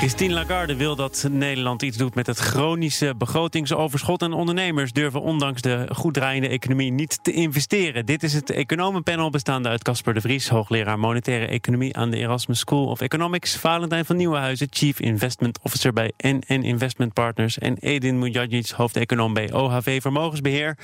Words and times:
Christine 0.00 0.34
Lagarde 0.34 0.76
wil 0.76 0.96
dat 0.96 1.26
Nederland 1.30 1.82
iets 1.82 1.96
doet 1.96 2.14
met 2.14 2.26
het 2.26 2.38
chronische 2.38 3.14
begrotingsoverschot. 3.18 4.22
En 4.22 4.32
ondernemers 4.32 4.92
durven 4.92 5.20
ondanks 5.20 5.62
de 5.62 5.88
goed 5.92 6.14
draaiende 6.14 6.48
economie 6.48 6.92
niet 6.92 7.18
te 7.22 7.32
investeren. 7.32 8.06
Dit 8.06 8.22
is 8.22 8.32
het 8.32 8.50
economenpanel 8.50 9.30
bestaande 9.30 9.68
uit 9.68 9.82
Casper 9.82 10.14
de 10.14 10.20
Vries, 10.20 10.48
hoogleraar 10.48 10.98
monetaire 10.98 11.46
economie 11.46 11.96
aan 11.96 12.10
de 12.10 12.16
Erasmus 12.16 12.58
School 12.58 12.86
of 12.86 13.00
Economics. 13.00 13.56
Valentijn 13.56 14.04
van 14.04 14.16
Nieuwenhuizen, 14.16 14.66
Chief 14.70 15.00
Investment 15.00 15.58
Officer 15.62 15.92
bij 15.92 16.12
NN 16.16 16.62
Investment 16.62 17.12
Partners. 17.12 17.58
En 17.58 17.76
Edin 17.78 18.18
Mujadjic, 18.18 18.68
hoofdeconoom 18.68 19.34
bij 19.34 19.52
OHV 19.52 20.00
Vermogensbeheer. 20.00 20.78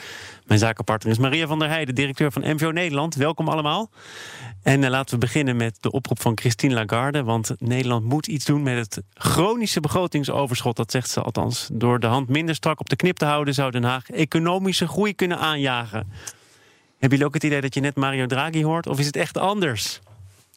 Mijn 0.45 0.61
zakenpartner 0.61 1.13
is 1.13 1.19
Maria 1.19 1.47
van 1.47 1.59
der 1.59 1.69
Heijden, 1.69 1.95
directeur 1.95 2.33
van 2.33 2.43
MVO 2.43 2.71
Nederland. 2.71 3.15
Welkom 3.15 3.49
allemaal. 3.49 3.91
En 4.63 4.83
uh, 4.83 4.89
laten 4.89 5.15
we 5.15 5.21
beginnen 5.21 5.57
met 5.57 5.77
de 5.81 5.91
oproep 5.91 6.21
van 6.21 6.39
Christine 6.39 6.75
Lagarde. 6.75 7.23
Want 7.23 7.55
Nederland 7.59 8.05
moet 8.05 8.27
iets 8.27 8.45
doen 8.45 8.63
met 8.63 8.77
het 8.77 9.05
chronische 9.15 9.81
begrotingsoverschot. 9.81 10.77
Dat 10.77 10.91
zegt 10.91 11.11
ze 11.11 11.21
althans. 11.21 11.69
Door 11.73 12.01
de 12.01 12.07
hand 12.07 12.29
minder 12.29 12.55
strak 12.55 12.81
op 12.81 12.89
de 12.89 12.97
knip 12.97 13.17
te 13.17 13.25
houden, 13.25 13.55
zou 13.55 13.71
Den 13.71 13.85
Haag 13.85 14.11
economische 14.11 14.89
groei 14.89 15.15
kunnen 15.15 15.39
aanjagen. 15.39 16.13
Hebben 16.91 17.19
jullie 17.19 17.27
ook 17.27 17.35
het 17.35 17.45
idee 17.45 17.61
dat 17.61 17.75
je 17.75 17.81
net 17.81 17.97
Mario 17.97 18.27
Draghi 18.27 18.65
hoort? 18.65 18.87
Of 18.87 18.99
is 18.99 19.07
het 19.07 19.17
echt 19.17 19.39
anders? 19.39 20.01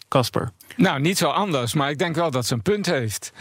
Casper. 0.09 0.51
Nou, 0.75 0.99
niet 0.99 1.17
zo 1.17 1.29
anders, 1.29 1.73
maar 1.73 1.89
ik 1.89 1.97
denk 1.97 2.15
wel 2.15 2.31
dat 2.31 2.45
ze 2.45 2.53
een 2.53 2.61
punt 2.61 2.85
heeft. 2.85 3.31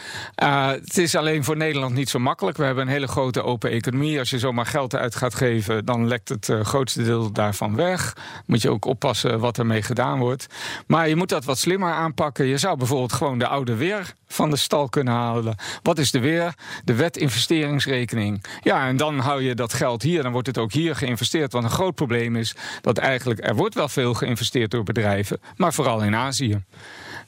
Uh, 0.43 0.69
het 0.71 0.99
is 0.99 1.15
alleen 1.15 1.45
voor 1.45 1.57
Nederland 1.57 1.95
niet 1.95 2.09
zo 2.09 2.19
makkelijk. 2.19 2.57
We 2.57 2.65
hebben 2.65 2.87
een 2.87 2.93
hele 2.93 3.09
grote 3.09 3.43
open 3.43 3.71
economie. 3.71 4.19
Als 4.19 4.31
je 4.31 4.39
zomaar 4.39 4.67
geld 4.67 4.95
uit 4.95 5.15
gaat 5.15 5.35
geven, 5.35 5.85
dan 5.85 6.09
lekt 6.09 6.29
het 6.29 6.49
uh, 6.49 6.61
grootste 6.61 7.05
deel 7.05 7.33
daarvan 7.33 7.77
weg. 7.77 8.17
Moet 8.47 8.63
je 8.63 8.71
ook 8.71 8.85
oppassen 8.85 9.41
wat 9.41 9.59
ermee 9.59 9.83
gedaan 9.83 10.19
wordt. 10.19 10.47
Maar 10.87 11.09
je 11.09 11.17
moet 11.17 11.29
dat 11.29 11.45
wat 11.45 11.59
slimmer 11.59 11.93
aanpakken. 11.93 12.47
Je 12.47 12.59
zou 12.59 12.77
bijvoorbeeld 12.77 13.13
gewoon 13.13 13.39
de 13.39 13.47
oude 13.47 13.75
weer 13.75 14.15
van 14.27 14.51
de 14.51 14.57
stal 14.57 14.89
kunnen 14.89 15.15
halen. 15.15 15.57
Wat 15.83 15.99
is 15.99 16.11
de 16.11 16.21
weer? 16.21 16.55
De 16.85 16.95
wet 16.95 17.17
investeringsrekening. 17.17 18.45
Ja, 18.63 18.87
en 18.87 18.97
dan 18.97 19.19
hou 19.19 19.43
je 19.43 19.55
dat 19.55 19.73
geld 19.73 20.03
hier. 20.03 20.23
Dan 20.23 20.33
wordt 20.33 20.47
het 20.47 20.59
ook 20.59 20.73
hier 20.73 20.97
geïnvesteerd. 20.97 21.53
Want 21.53 21.65
een 21.65 21.71
groot 21.71 21.95
probleem 21.95 22.37
is 22.37 22.55
dat 22.81 22.99
eigenlijk 22.99 23.47
er 23.47 23.55
wordt 23.55 23.75
wel 23.75 23.89
veel 23.89 24.15
geïnvesteerd 24.15 24.71
door 24.71 24.83
bedrijven, 24.83 25.41
maar 25.57 25.75
vooral 25.75 26.03
in 26.03 26.15
Azië. 26.15 26.58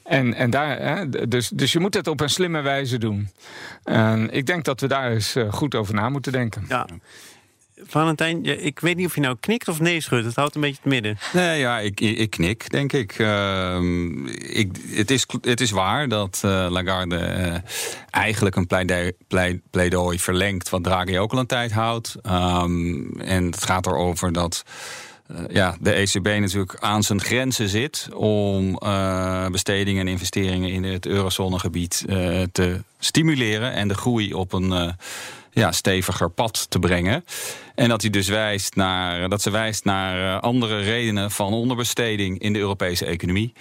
En, 0.03 0.33
en 0.33 0.49
daar, 0.49 0.79
hè, 0.79 1.27
dus, 1.27 1.49
dus 1.49 1.71
je 1.71 1.79
moet 1.79 1.93
het 1.93 2.07
op 2.07 2.19
een 2.19 2.29
slimme 2.29 2.61
wijze 2.61 2.97
doen. 2.97 3.29
En 3.83 4.31
ik 4.31 4.45
denk 4.45 4.63
dat 4.63 4.81
we 4.81 4.87
daar 4.87 5.11
eens 5.11 5.35
eh, 5.35 5.53
goed 5.53 5.75
over 5.75 5.93
na 5.93 6.09
moeten 6.09 6.31
denken. 6.31 6.65
Ja. 6.67 6.87
Valentijn, 7.87 8.45
ik 8.65 8.79
weet 8.79 8.95
niet 8.95 9.05
of 9.05 9.15
je 9.15 9.21
nou 9.21 9.37
knikt 9.39 9.67
of 9.67 9.79
nee 9.79 10.01
schudt. 10.01 10.25
Het 10.25 10.35
houdt 10.35 10.55
een 10.55 10.61
beetje 10.61 10.79
het 10.83 10.91
midden. 10.91 11.17
Nee, 11.33 11.59
ja, 11.59 11.79
ik, 11.79 11.99
ik 11.99 12.29
knik, 12.29 12.69
denk 12.69 12.93
ik. 12.93 13.19
Uh, 13.19 13.77
ik 14.35 14.69
het, 14.89 15.11
is, 15.11 15.25
het 15.41 15.61
is 15.61 15.71
waar 15.71 16.07
dat 16.07 16.41
uh, 16.45 16.67
Lagarde 16.69 17.17
uh, 17.17 17.55
eigenlijk 18.09 18.55
een 18.55 18.67
pleidooi, 18.67 19.11
pleidooi 19.69 20.19
verlengt... 20.19 20.69
wat 20.69 20.83
Draghi 20.83 21.19
ook 21.19 21.31
al 21.31 21.39
een 21.39 21.45
tijd 21.45 21.71
houdt. 21.71 22.15
Um, 22.25 23.19
en 23.19 23.45
het 23.45 23.63
gaat 23.63 23.85
erover 23.85 24.33
dat... 24.33 24.63
Uh, 25.31 25.39
ja, 25.49 25.77
de 25.79 25.91
ECB 25.91 26.25
natuurlijk 26.25 26.77
aan 26.79 27.03
zijn 27.03 27.21
grenzen 27.21 27.69
zit 27.69 28.09
om 28.13 28.79
uh, 28.83 29.47
bestedingen 29.47 30.01
en 30.01 30.11
investeringen 30.11 30.69
in 30.69 30.83
het 30.83 31.05
eurozonegebied 31.05 32.05
uh, 32.07 32.41
te 32.51 32.83
stimuleren 32.99 33.73
en 33.73 33.87
de 33.87 33.93
groei 33.93 34.33
op 34.33 34.53
een 34.53 34.95
ja, 35.51 35.71
steviger 35.71 36.29
pad 36.29 36.69
te 36.69 36.79
brengen. 36.79 37.25
En 37.75 37.89
dat, 37.89 38.01
hij 38.01 38.09
dus 38.09 38.27
wijst 38.27 38.75
naar, 38.75 39.29
dat 39.29 39.41
ze 39.41 39.49
wijst 39.49 39.83
naar 39.83 40.39
andere 40.39 40.79
redenen 40.79 41.31
van 41.31 41.53
onderbesteding 41.53 42.39
in 42.39 42.53
de 42.53 42.59
Europese 42.59 43.05
economie. 43.05 43.53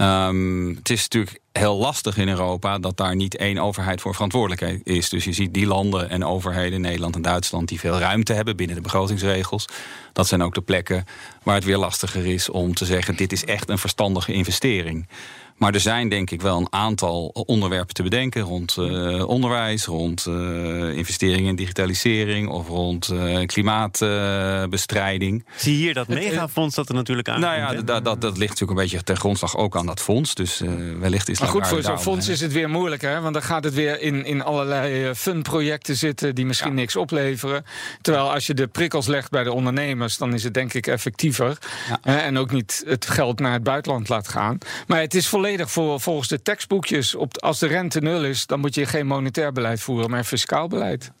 Um, 0.00 0.74
het 0.76 0.90
is 0.90 1.02
natuurlijk 1.02 1.40
heel 1.52 1.76
lastig 1.76 2.16
in 2.16 2.28
Europa 2.28 2.78
dat 2.78 2.96
daar 2.96 3.16
niet 3.16 3.36
één 3.36 3.58
overheid 3.58 4.00
voor 4.00 4.12
verantwoordelijk 4.14 4.80
is. 4.84 5.08
Dus 5.08 5.24
je 5.24 5.32
ziet 5.32 5.54
die 5.54 5.66
landen 5.66 6.10
en 6.10 6.24
overheden, 6.24 6.80
Nederland 6.80 7.14
en 7.14 7.22
Duitsland, 7.22 7.68
die 7.68 7.80
veel 7.80 7.98
ruimte 7.98 8.32
hebben 8.32 8.56
binnen 8.56 8.76
de 8.76 8.82
begrotingsregels. 8.82 9.68
Dat 10.12 10.26
zijn 10.26 10.42
ook 10.42 10.54
de 10.54 10.60
plekken 10.60 11.04
waar 11.42 11.54
het 11.54 11.64
weer 11.64 11.76
lastiger 11.76 12.26
is 12.26 12.48
om 12.48 12.74
te 12.74 12.84
zeggen: 12.84 13.16
dit 13.16 13.32
is 13.32 13.44
echt 13.44 13.68
een 13.68 13.78
verstandige 13.78 14.32
investering. 14.32 15.08
Maar 15.56 15.74
er 15.74 15.80
zijn 15.80 16.08
denk 16.08 16.30
ik 16.30 16.40
wel 16.40 16.58
een 16.58 16.66
aantal 16.70 17.26
onderwerpen 17.26 17.94
te 17.94 18.02
bedenken 18.02 18.42
rond 18.42 18.76
uh, 18.78 19.28
onderwijs, 19.28 19.84
rond 19.84 20.26
uh, 20.28 20.96
investeringen 20.96 21.48
in 21.48 21.56
digitalisering 21.56 22.48
of 22.48 22.68
rond 22.68 23.10
uh, 23.12 23.46
klimaatbestrijding. 23.46 25.44
Zie 25.56 25.76
hier 25.76 25.94
dat 25.94 26.08
megafonds 26.08 26.74
dat 26.74 26.88
er 26.88 26.94
natuurlijk 26.94 27.28
aan. 27.28 27.40
Nou 27.40 27.56
ja, 27.56 27.82
dat, 27.82 28.04
dat, 28.04 28.20
dat 28.20 28.36
ligt 28.36 28.50
natuurlijk 28.50 28.78
een 28.78 28.84
beetje 28.84 29.02
ten 29.02 29.16
grondslag 29.16 29.56
ook 29.56 29.76
aan 29.76 29.86
dat 29.86 30.00
fonds. 30.00 30.34
Dus 30.34 30.62
wellicht 31.00 31.28
is 31.28 31.40
Maar 31.40 31.48
goed, 31.48 31.66
voor 31.66 31.82
zo'n 31.82 32.00
fonds 32.00 32.28
is 32.28 32.40
het 32.40 32.52
weer 32.52 32.70
moeilijk, 32.70 33.02
hè? 33.02 33.20
Want 33.20 33.34
dan 33.34 33.42
gaat 33.42 33.64
het 33.64 33.74
weer 33.74 34.00
in, 34.00 34.24
in 34.24 34.42
allerlei 34.42 35.14
fundprojecten 35.14 35.96
zitten 35.96 36.34
die 36.34 36.46
misschien 36.46 36.70
ja. 36.70 36.76
niks 36.76 36.96
opleveren. 36.96 37.64
Terwijl 38.00 38.32
als 38.32 38.46
je 38.46 38.54
de 38.54 38.66
prikkels 38.66 39.06
legt 39.06 39.30
bij 39.30 39.44
de 39.44 39.52
ondernemers, 39.52 40.16
dan 40.16 40.34
is 40.34 40.44
het 40.44 40.54
denk 40.54 40.74
ik 40.74 40.86
effectiever. 40.86 41.58
Ja. 41.88 41.98
En 42.02 42.38
ook 42.38 42.50
niet 42.50 42.82
het 42.86 43.06
geld 43.06 43.38
naar 43.38 43.52
het 43.52 43.62
buitenland 43.62 44.08
laat 44.08 44.28
gaan. 44.28 44.58
Maar 44.86 45.00
het 45.00 45.14
is 45.14 45.26
volledig 45.26 45.44
volledig 45.46 45.70
voor, 45.70 46.00
volgens 46.00 46.28
de 46.28 46.42
tekstboekjes. 46.42 47.14
Op, 47.14 47.42
als 47.42 47.58
de 47.58 47.66
rente 47.66 48.00
nul 48.00 48.24
is, 48.24 48.46
dan 48.46 48.60
moet 48.60 48.74
je 48.74 48.86
geen 48.86 49.06
monetair 49.06 49.52
beleid 49.52 49.80
voeren, 49.80 50.10
maar 50.10 50.24
fiscaal 50.24 50.68
beleid. 50.68 51.12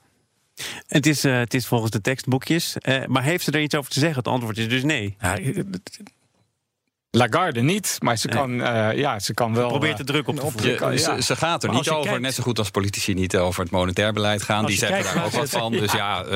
Het 0.86 1.06
is, 1.06 1.24
uh, 1.24 1.38
het 1.38 1.54
is 1.54 1.66
volgens 1.66 1.90
de 1.90 2.00
tekstboekjes. 2.00 2.76
Uh, 2.82 3.04
maar 3.06 3.22
heeft 3.22 3.44
ze 3.44 3.50
er 3.50 3.60
iets 3.60 3.74
over 3.74 3.90
te 3.90 3.98
zeggen? 3.98 4.18
Het 4.18 4.28
antwoord 4.28 4.58
is 4.58 4.68
dus 4.68 4.82
nee. 4.82 5.16
Ja, 5.20 5.38
Lagarde 7.10 7.62
niet, 7.62 7.96
maar 8.00 8.16
ze 8.16 8.28
kan, 8.28 8.50
uh, 8.50 8.96
ja, 8.96 9.18
ze 9.18 9.34
kan 9.34 9.54
wel. 9.54 9.68
Probeert 9.68 9.96
de 9.96 10.04
druk 10.04 10.28
op 10.28 10.36
te 10.36 10.50
voeren. 10.50 10.92
Ja. 10.92 10.98
Ze, 10.98 11.22
ze, 11.22 11.36
gaat 11.36 11.62
er 11.62 11.68
maar 11.68 11.78
niet 11.78 11.90
over, 11.90 12.04
kijkt... 12.04 12.20
net 12.20 12.34
zo 12.34 12.42
goed 12.42 12.58
als 12.58 12.70
politici 12.70 13.14
niet 13.14 13.36
over 13.36 13.62
het 13.62 13.70
monetair 13.70 14.12
beleid 14.12 14.42
gaan. 14.42 14.66
Die 14.66 14.76
zeggen 14.76 15.14
daar 15.14 15.24
ook 15.24 15.30
wat 15.30 15.50
van. 15.50 15.72
Dus 15.72 15.92
ja, 15.92 16.24
uh, 16.24 16.30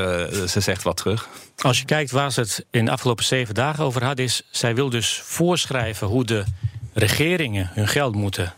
ze 0.47 0.61
zegt 0.61 0.83
wat 0.83 0.97
terug. 0.97 1.29
Als 1.57 1.79
je 1.79 1.85
kijkt 1.85 2.11
waar 2.11 2.33
ze 2.33 2.41
het 2.41 2.67
in 2.71 2.85
de 2.85 2.91
afgelopen 2.91 3.25
zeven 3.25 3.55
dagen 3.55 3.85
over 3.85 4.05
had, 4.05 4.19
is 4.19 4.43
zij 4.51 4.75
wil 4.75 4.91
dus 4.91 5.21
voorschrijven 5.25 6.07
hoe 6.07 6.25
de 6.25 6.45
regeringen 6.93 7.71
hun 7.73 7.89
geld 7.89 8.15
moeten 8.15 8.55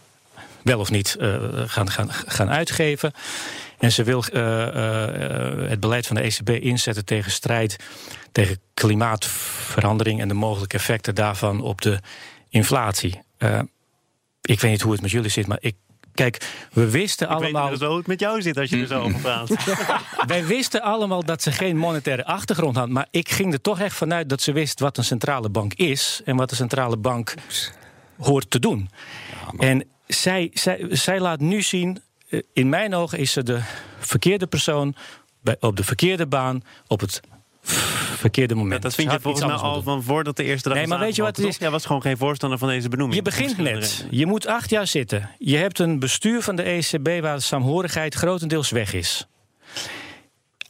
wel 0.63 0.79
of 0.79 0.91
niet 0.91 1.17
uh, 1.21 1.37
gaan, 1.67 1.91
gaan, 1.91 2.13
gaan 2.13 2.51
uitgeven. 2.51 3.13
En 3.79 3.93
ze 3.93 4.05
wil 4.05 4.25
uh, 4.33 4.41
uh, 4.43 5.69
het 5.69 5.81
beleid 5.81 6.07
van 6.07 6.17
de 6.17 6.23
ECB 6.23 6.49
inzetten 6.49 7.05
tegen 7.05 7.31
strijd 7.31 7.77
tegen 8.33 8.59
klimaatverandering 8.75 10.21
en 10.21 10.29
de 10.29 10.35
mogelijke 10.35 10.77
effecten 10.77 11.15
daarvan 11.15 11.61
op 11.61 11.81
de 11.81 12.01
inflatie. 12.49 13.21
ik 14.43 14.61
weet 14.61 14.71
niet 14.71 14.81
hoe 14.81 14.93
het 14.93 15.01
met 15.01 15.11
jullie 15.11 15.31
zit, 15.31 15.47
maar 15.47 15.59
ik 15.61 15.75
Kijk, 16.15 16.47
we 16.73 16.91
wisten 16.91 17.27
ik 17.27 17.33
allemaal. 17.33 17.71
Weet 17.71 17.81
hoe 17.81 17.97
het 17.97 18.07
met 18.07 18.21
jou 18.21 18.43
zit 18.43 18.57
als 18.57 18.71
je 18.71 18.81
er 18.81 18.87
zo 18.87 19.01
over 19.01 19.21
praat. 19.21 19.49
Wij 20.27 20.47
wisten 20.47 20.83
allemaal 20.83 21.25
dat 21.25 21.43
ze 21.43 21.53
geen 21.53 21.77
monetaire 21.77 22.25
achtergrond 22.25 22.77
had. 22.77 22.89
Maar 22.89 23.07
ik 23.11 23.31
ging 23.31 23.53
er 23.53 23.61
toch 23.61 23.81
echt 23.81 23.97
vanuit 23.97 24.29
dat 24.29 24.41
ze 24.41 24.53
wist 24.53 24.81
wat 24.81 24.99
een 24.99 25.05
centrale 25.05 25.49
bank 25.49 25.75
is. 25.75 26.21
En 26.25 26.37
wat 26.37 26.51
de 26.51 26.57
centrale 26.57 26.97
bank 26.97 27.35
hoort 28.25 28.51
te 28.51 28.59
doen. 28.59 28.91
Ja, 29.31 29.53
maar... 29.53 29.69
En 29.69 29.85
zij, 30.07 30.51
zij, 30.53 30.87
zij 30.89 31.21
laat 31.21 31.41
nu 31.41 31.63
zien, 31.63 32.03
in 32.53 32.69
mijn 32.69 32.95
ogen 32.95 33.19
is 33.19 33.33
ze 33.33 33.43
de 33.43 33.61
verkeerde 33.99 34.47
persoon 34.47 34.95
bij, 35.41 35.57
op 35.61 35.77
de 35.77 35.85
verkeerde 35.85 36.27
baan 36.27 36.63
op 36.87 37.01
het 37.01 37.21
verkeerde 38.17 38.55
moment. 38.55 38.83
Ja, 38.83 38.89
dat 38.89 38.95
vind 38.95 39.13
je 39.13 39.21
volgens 39.21 39.47
mij 39.47 39.55
al 39.55 39.83
van 39.83 40.03
voordat 40.03 40.37
de 40.37 40.45
eerste 40.45 40.69
dag 40.69 40.79
Nee, 40.79 40.87
maar 40.87 40.99
weet 40.99 41.17
je 41.17 41.23
wat 41.23 41.37
het 41.37 41.47
is? 41.47 41.57
Jij 41.57 41.71
was 41.71 41.87
gewoon 41.87 42.03
geen 42.03 42.17
voorstander 42.17 42.59
van 42.59 42.69
deze 42.69 42.89
benoeming. 42.89 43.17
Je 43.17 43.23
begint 43.23 43.57
net. 43.57 44.07
Je 44.11 44.27
moet 44.27 44.47
acht 44.47 44.71
jaar 44.71 44.87
zitten. 44.87 45.31
Je 45.39 45.57
hebt 45.57 45.79
een 45.79 45.99
bestuur 45.99 46.43
van 46.43 46.57
de 46.57 46.63
ECB 46.63 47.23
waar 47.23 47.37
de 47.37 47.43
saamhorigheid 47.43 48.15
grotendeels 48.15 48.71
weg 48.71 48.93
is. 48.93 49.27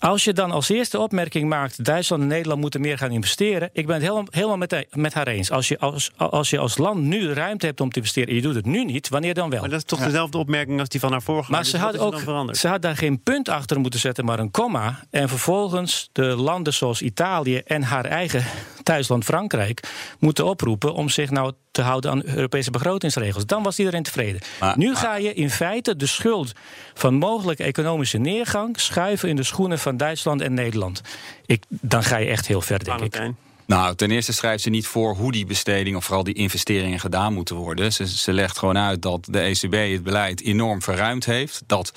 Als 0.02 0.24
je 0.24 0.32
dan 0.32 0.50
als 0.50 0.68
eerste 0.68 0.98
opmerking 0.98 1.48
maakt... 1.48 1.84
Duitsland 1.84 2.22
en 2.22 2.28
Nederland 2.28 2.60
moeten 2.60 2.80
meer 2.80 2.98
gaan 2.98 3.10
investeren... 3.10 3.70
ik 3.72 3.86
ben 3.86 3.94
het 3.94 4.04
helemaal, 4.04 4.26
helemaal 4.30 4.56
met, 4.56 4.86
met, 4.90 5.14
haar 5.14 5.26
eens. 5.26 5.50
Als 5.50 5.68
je 5.68 5.78
als, 5.78 6.10
als 6.16 6.50
je 6.50 6.58
als 6.58 6.78
land 6.78 7.00
nu 7.00 7.32
ruimte 7.32 7.66
hebt 7.66 7.80
om 7.80 7.90
te 7.90 7.96
investeren... 7.96 8.28
en 8.28 8.34
je 8.34 8.42
doet 8.42 8.54
het 8.54 8.66
nu 8.66 8.84
niet, 8.84 9.08
wanneer 9.08 9.34
dan 9.34 9.50
wel? 9.50 9.60
Maar 9.60 9.68
dat 9.68 9.78
is 9.78 9.84
toch 9.84 9.98
ja. 9.98 10.04
dezelfde 10.04 10.38
opmerking 10.38 10.80
als 10.80 10.88
die 10.88 11.00
van 11.00 11.10
haar 11.10 11.22
vorige 11.22 11.50
Maar 11.50 11.64
ze 11.64 11.78
had, 11.78 11.98
ook, 11.98 12.20
ze 12.54 12.68
had 12.68 12.82
daar 12.82 12.96
geen 12.96 13.22
punt 13.22 13.48
achter 13.48 13.80
moeten 13.80 14.00
zetten, 14.00 14.24
maar 14.24 14.38
een 14.38 14.50
komma. 14.50 15.04
En 15.10 15.28
vervolgens 15.28 16.08
de 16.12 16.24
landen 16.24 16.74
zoals 16.74 17.02
Italië 17.02 17.56
en 17.56 17.82
haar 17.82 18.04
eigen 18.04 18.44
thuisland 18.82 19.24
Frankrijk... 19.24 19.80
moeten 20.18 20.44
oproepen 20.44 20.94
om 20.94 21.08
zich 21.08 21.30
nou 21.30 21.52
te 21.72 21.82
houden 21.82 22.10
aan 22.10 22.22
Europese 22.24 22.70
begrotingsregels. 22.70 23.46
Dan 23.46 23.62
was 23.62 23.78
iedereen 23.78 24.02
tevreden. 24.02 24.40
Maar- 24.60 24.78
nu 24.78 24.86
maar- 24.86 24.96
ga 24.96 25.16
je 25.16 25.34
in 25.34 25.50
feite 25.50 25.96
de 25.96 26.06
schuld 26.06 26.52
van 26.94 27.14
mogelijke 27.14 27.62
economische 27.62 28.18
neergang 28.18 28.80
schuiven 28.80 29.28
in 29.28 29.36
de 29.36 29.42
schoenen 29.42 29.78
van 29.78 29.96
Duitsland 29.96 30.40
en 30.40 30.54
Nederland. 30.54 31.00
Ik, 31.46 31.64
dan 31.68 32.02
ga 32.02 32.16
je 32.16 32.26
echt 32.26 32.46
heel 32.46 32.60
ver, 32.60 32.84
denk 32.84 33.00
ik. 33.00 33.20
Nou, 33.66 33.94
ten 33.94 34.10
eerste 34.10 34.32
schrijft 34.32 34.62
ze 34.62 34.70
niet 34.70 34.86
voor 34.86 35.14
hoe 35.14 35.32
die 35.32 35.46
besteding 35.46 35.96
of 35.96 36.04
vooral 36.04 36.24
die 36.24 36.34
investeringen 36.34 37.00
gedaan 37.00 37.32
moeten 37.34 37.56
worden. 37.56 37.92
Ze, 37.92 38.32
legt 38.32 38.58
gewoon 38.58 38.78
uit 38.78 39.02
dat 39.02 39.24
de 39.30 39.40
ECB 39.40 39.92
het 39.92 40.02
beleid 40.02 40.42
enorm 40.42 40.82
verruimd 40.82 41.24
heeft. 41.24 41.62
Dat 41.66 41.92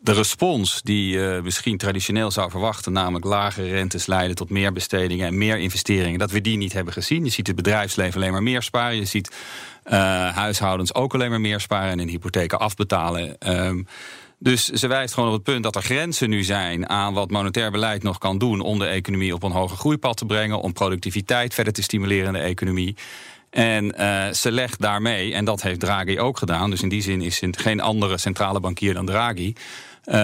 de 0.00 0.12
respons 0.12 0.80
die 0.82 1.08
je 1.08 1.40
misschien 1.42 1.76
traditioneel 1.76 2.30
zou 2.30 2.50
verwachten, 2.50 2.92
namelijk 2.92 3.24
lagere 3.24 3.68
rentes 3.68 4.06
leiden 4.06 4.36
tot 4.36 4.50
meer 4.50 4.72
bestedingen 4.72 5.26
en 5.26 5.38
meer 5.38 5.58
investeringen, 5.58 6.18
dat 6.18 6.30
we 6.30 6.40
die 6.40 6.56
niet 6.56 6.72
hebben 6.72 6.92
gezien. 6.92 7.24
Je 7.24 7.30
ziet 7.30 7.46
het 7.46 7.56
bedrijfsleven 7.56 8.20
alleen 8.20 8.32
maar 8.32 8.42
meer 8.42 8.62
sparen. 8.62 8.96
Je 8.96 9.04
ziet 9.04 9.30
eh, 9.82 9.98
huishoudens 10.36 10.94
ook 10.94 11.14
alleen 11.14 11.30
maar 11.30 11.40
meer 11.40 11.60
sparen 11.60 11.90
en 11.90 11.98
hun 11.98 12.08
hypotheken 12.08 12.58
afbetalen. 12.58 13.38
Ehm, 13.38 13.82
dus 14.38 14.64
ze 14.64 14.86
wijst 14.86 15.14
gewoon 15.14 15.28
op 15.28 15.34
het 15.34 15.44
punt 15.44 15.62
dat 15.62 15.76
er 15.76 15.82
grenzen 15.82 16.30
nu 16.30 16.42
zijn 16.42 16.88
aan 16.88 17.14
wat 17.14 17.30
monetair 17.30 17.70
beleid 17.70 18.02
nog 18.02 18.18
kan 18.18 18.38
doen 18.38 18.60
om 18.60 18.78
de 18.78 18.86
economie 18.86 19.34
op 19.34 19.42
een 19.42 19.52
hoger 19.52 19.76
groeipad 19.76 20.16
te 20.16 20.26
brengen, 20.26 20.60
om 20.60 20.72
productiviteit 20.72 21.54
verder 21.54 21.72
te 21.72 21.82
stimuleren 21.82 22.26
in 22.26 22.32
de 22.32 22.38
economie. 22.38 22.96
En 23.50 23.96
eh, 23.96 24.32
ze 24.32 24.52
legt 24.52 24.80
daarmee, 24.80 25.34
en 25.34 25.44
dat 25.44 25.62
heeft 25.62 25.80
Draghi 25.80 26.18
ook 26.18 26.38
gedaan, 26.38 26.70
dus 26.70 26.82
in 26.82 26.88
die 26.88 27.02
zin 27.02 27.22
is 27.22 27.42
geen 27.50 27.80
andere 27.80 28.18
centrale 28.18 28.60
bankier 28.60 28.94
dan 28.94 29.06
Draghi. 29.06 29.52
Eh, 30.04 30.14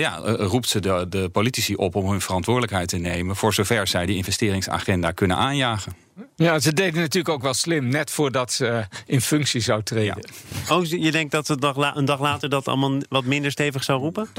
ja, 0.00 0.20
eh, 0.22 0.34
roept 0.46 0.68
ze 0.68 0.80
de, 0.80 1.06
de 1.08 1.28
politici 1.28 1.74
op 1.74 1.94
om 1.94 2.10
hun 2.10 2.20
verantwoordelijkheid 2.20 2.88
te 2.88 2.96
nemen. 2.96 3.36
voor 3.36 3.54
zover 3.54 3.86
zij 3.86 4.06
die 4.06 4.16
investeringsagenda 4.16 5.10
kunnen 5.10 5.36
aanjagen. 5.36 5.92
Ja, 6.36 6.58
ze 6.58 6.72
deden 6.72 7.00
natuurlijk 7.00 7.34
ook 7.34 7.42
wel 7.42 7.54
slim, 7.54 7.88
net 7.88 8.10
voordat 8.10 8.52
ze 8.52 8.66
eh, 8.66 8.84
in 9.06 9.20
functie 9.20 9.60
zou 9.60 9.82
treden. 9.82 10.30
Oh, 10.70 10.84
je 10.84 11.10
denkt 11.10 11.32
dat 11.32 11.46
ze 11.46 11.52
een 11.52 11.60
dag, 11.60 11.76
la- 11.76 11.96
een 11.96 12.04
dag 12.04 12.20
later 12.20 12.48
dat 12.48 12.68
allemaal 12.68 12.98
wat 13.08 13.24
minder 13.24 13.50
stevig 13.50 13.84
zou 13.84 14.00
roepen? 14.00 14.28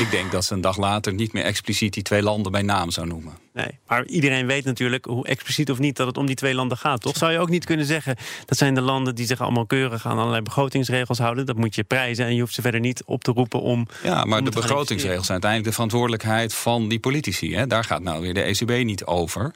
Ik 0.00 0.10
denk 0.10 0.32
dat 0.32 0.44
ze 0.44 0.54
een 0.54 0.60
dag 0.60 0.76
later 0.76 1.14
niet 1.14 1.32
meer 1.32 1.44
expliciet 1.44 1.94
die 1.94 2.02
twee 2.02 2.22
landen 2.22 2.52
bij 2.52 2.62
naam 2.62 2.90
zou 2.90 3.06
noemen. 3.06 3.38
Nee, 3.52 3.78
maar 3.86 4.06
iedereen 4.06 4.46
weet 4.46 4.64
natuurlijk, 4.64 5.04
hoe 5.04 5.26
expliciet 5.26 5.70
of 5.70 5.78
niet, 5.78 5.96
dat 5.96 6.06
het 6.06 6.16
om 6.16 6.26
die 6.26 6.34
twee 6.34 6.54
landen 6.54 6.78
gaat, 6.78 7.00
toch? 7.00 7.16
Zou 7.16 7.32
je 7.32 7.38
ook 7.38 7.48
niet 7.48 7.64
kunnen 7.64 7.86
zeggen, 7.86 8.16
dat 8.44 8.58
zijn 8.58 8.74
de 8.74 8.80
landen 8.80 9.14
die 9.14 9.26
zich 9.26 9.40
allemaal 9.40 9.66
keurig 9.66 10.06
aan 10.06 10.18
allerlei 10.18 10.42
begrotingsregels 10.42 11.18
houden. 11.18 11.46
Dat 11.46 11.56
moet 11.56 11.74
je 11.74 11.84
prijzen 11.84 12.26
en 12.26 12.34
je 12.34 12.40
hoeft 12.40 12.54
ze 12.54 12.62
verder 12.62 12.80
niet 12.80 13.02
op 13.04 13.24
te 13.24 13.32
roepen 13.32 13.60
om... 13.60 13.86
Ja, 14.02 14.24
maar 14.24 14.38
om 14.38 14.44
de 14.44 14.50
begrotingsregels 14.50 15.26
zijn 15.26 15.42
uiteindelijk 15.42 15.70
de 15.70 15.74
verantwoordelijkheid 15.74 16.54
van 16.54 16.88
die 16.88 16.98
politici. 16.98 17.54
Hè. 17.54 17.66
Daar 17.66 17.84
gaat 17.84 18.02
nou 18.02 18.20
weer 18.20 18.34
de 18.34 18.42
ECB 18.42 18.84
niet 18.84 19.04
over. 19.04 19.52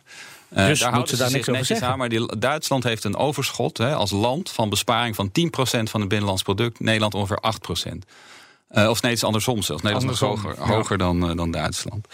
Eh, 0.49 0.67
Dus 0.67 0.79
daar 0.79 0.89
moet 0.89 0.97
houden 0.97 1.09
ze 1.09 1.17
daar 1.17 1.31
zich 1.31 1.37
niks 1.37 1.49
over 1.49 1.53
netjes 1.53 1.79
zeggen? 1.79 1.89
aan. 1.89 1.99
Maar 1.99 2.09
die, 2.09 2.39
Duitsland 2.39 2.85
heeft 2.85 3.05
een 3.05 3.17
overschot 3.17 3.79
hè, 3.79 3.95
als 3.95 4.11
land 4.11 4.51
van 4.51 4.69
besparing 4.69 5.15
van 5.15 5.29
10% 5.29 5.83
van 5.83 6.01
het 6.01 6.09
binnenlands 6.09 6.43
product. 6.43 6.81
Nederland 6.81 7.15
ongeveer 7.15 7.39
8%. 7.87 8.05
Eh 8.69 8.89
of 8.89 9.03
nee, 9.03 9.11
het 9.11 9.21
is 9.21 9.27
andersom 9.27 9.63
zelfs. 9.63 9.83
Nederland 9.83 10.11
is 10.11 10.21
hoger, 10.21 10.55
ja. 10.59 10.67
hoger 10.67 10.99
dan, 10.99 11.31
eh, 11.31 11.37
dan 11.37 11.51
Duitsland. 11.51 12.07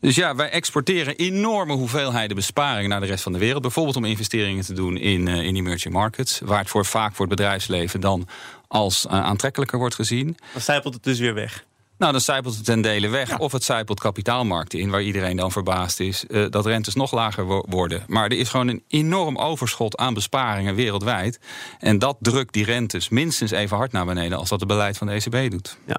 Dus 0.00 0.14
ja, 0.14 0.34
wij 0.34 0.50
exporteren 0.50 1.16
enorme 1.16 1.72
hoeveelheden 1.72 2.36
besparingen 2.36 2.90
naar 2.90 3.00
de 3.00 3.06
rest 3.06 3.22
van 3.22 3.32
de 3.32 3.38
wereld. 3.38 3.62
Bijvoorbeeld 3.62 3.96
om 3.96 4.04
investeringen 4.04 4.64
te 4.64 4.72
doen 4.72 4.96
in, 4.96 5.28
eh, 5.28 5.34
in 5.34 5.56
emerging 5.56 5.94
markets. 5.94 6.40
Waar 6.44 6.58
het 6.58 6.68
voor 6.68 6.84
vaak 6.84 7.14
voor 7.14 7.26
het 7.26 7.36
bedrijfsleven 7.36 8.00
dan 8.00 8.28
als 8.68 9.08
aantrekkelijker 9.08 9.78
wordt 9.78 9.94
gezien. 9.94 10.36
Dan 10.52 10.60
stijpelt 10.60 10.94
het 10.94 11.02
dus 11.02 11.18
weer 11.18 11.34
weg. 11.34 11.64
Nou, 11.98 12.12
dan 12.12 12.20
zijpelt 12.20 12.54
het 12.54 12.64
ten 12.64 12.80
dele 12.80 13.08
weg. 13.08 13.38
Of 13.38 13.52
het 13.52 13.64
zijpelt 13.64 14.00
kapitaalmarkten 14.00 14.78
in, 14.78 14.90
waar 14.90 15.02
iedereen 15.02 15.36
dan 15.36 15.52
verbaasd 15.52 16.00
is 16.00 16.26
eh, 16.26 16.44
dat 16.50 16.66
rentes 16.66 16.94
nog 16.94 17.12
lager 17.12 17.44
wo- 17.44 17.64
worden. 17.68 18.02
Maar 18.06 18.24
er 18.24 18.38
is 18.38 18.48
gewoon 18.48 18.68
een 18.68 18.82
enorm 18.88 19.38
overschot 19.38 19.96
aan 19.96 20.14
besparingen 20.14 20.74
wereldwijd. 20.74 21.40
En 21.78 21.98
dat 21.98 22.16
drukt 22.20 22.52
die 22.52 22.64
rentes 22.64 23.08
minstens 23.08 23.50
even 23.50 23.76
hard 23.76 23.92
naar 23.92 24.04
beneden 24.06 24.38
als 24.38 24.48
dat 24.48 24.58
het 24.60 24.68
beleid 24.68 24.98
van 24.98 25.06
de 25.06 25.12
ECB 25.12 25.50
doet. 25.50 25.78
Ja. 25.86 25.96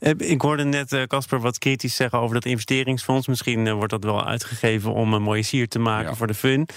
Eh, 0.00 0.12
Ik 0.30 0.40
hoorde 0.40 0.64
net 0.64 0.92
eh, 0.92 1.02
Casper 1.02 1.40
wat 1.40 1.58
kritisch 1.58 1.96
zeggen 1.96 2.18
over 2.18 2.34
dat 2.34 2.44
investeringsfonds. 2.44 3.26
Misschien 3.26 3.72
wordt 3.74 3.90
dat 3.92 4.04
wel 4.04 4.24
uitgegeven 4.26 4.92
om 4.92 5.12
een 5.12 5.22
mooie 5.22 5.42
sier 5.42 5.68
te 5.68 5.78
maken 5.78 6.08
Ja. 6.10 6.14
voor 6.16 6.26
de 6.26 6.34
fun. 6.34 6.68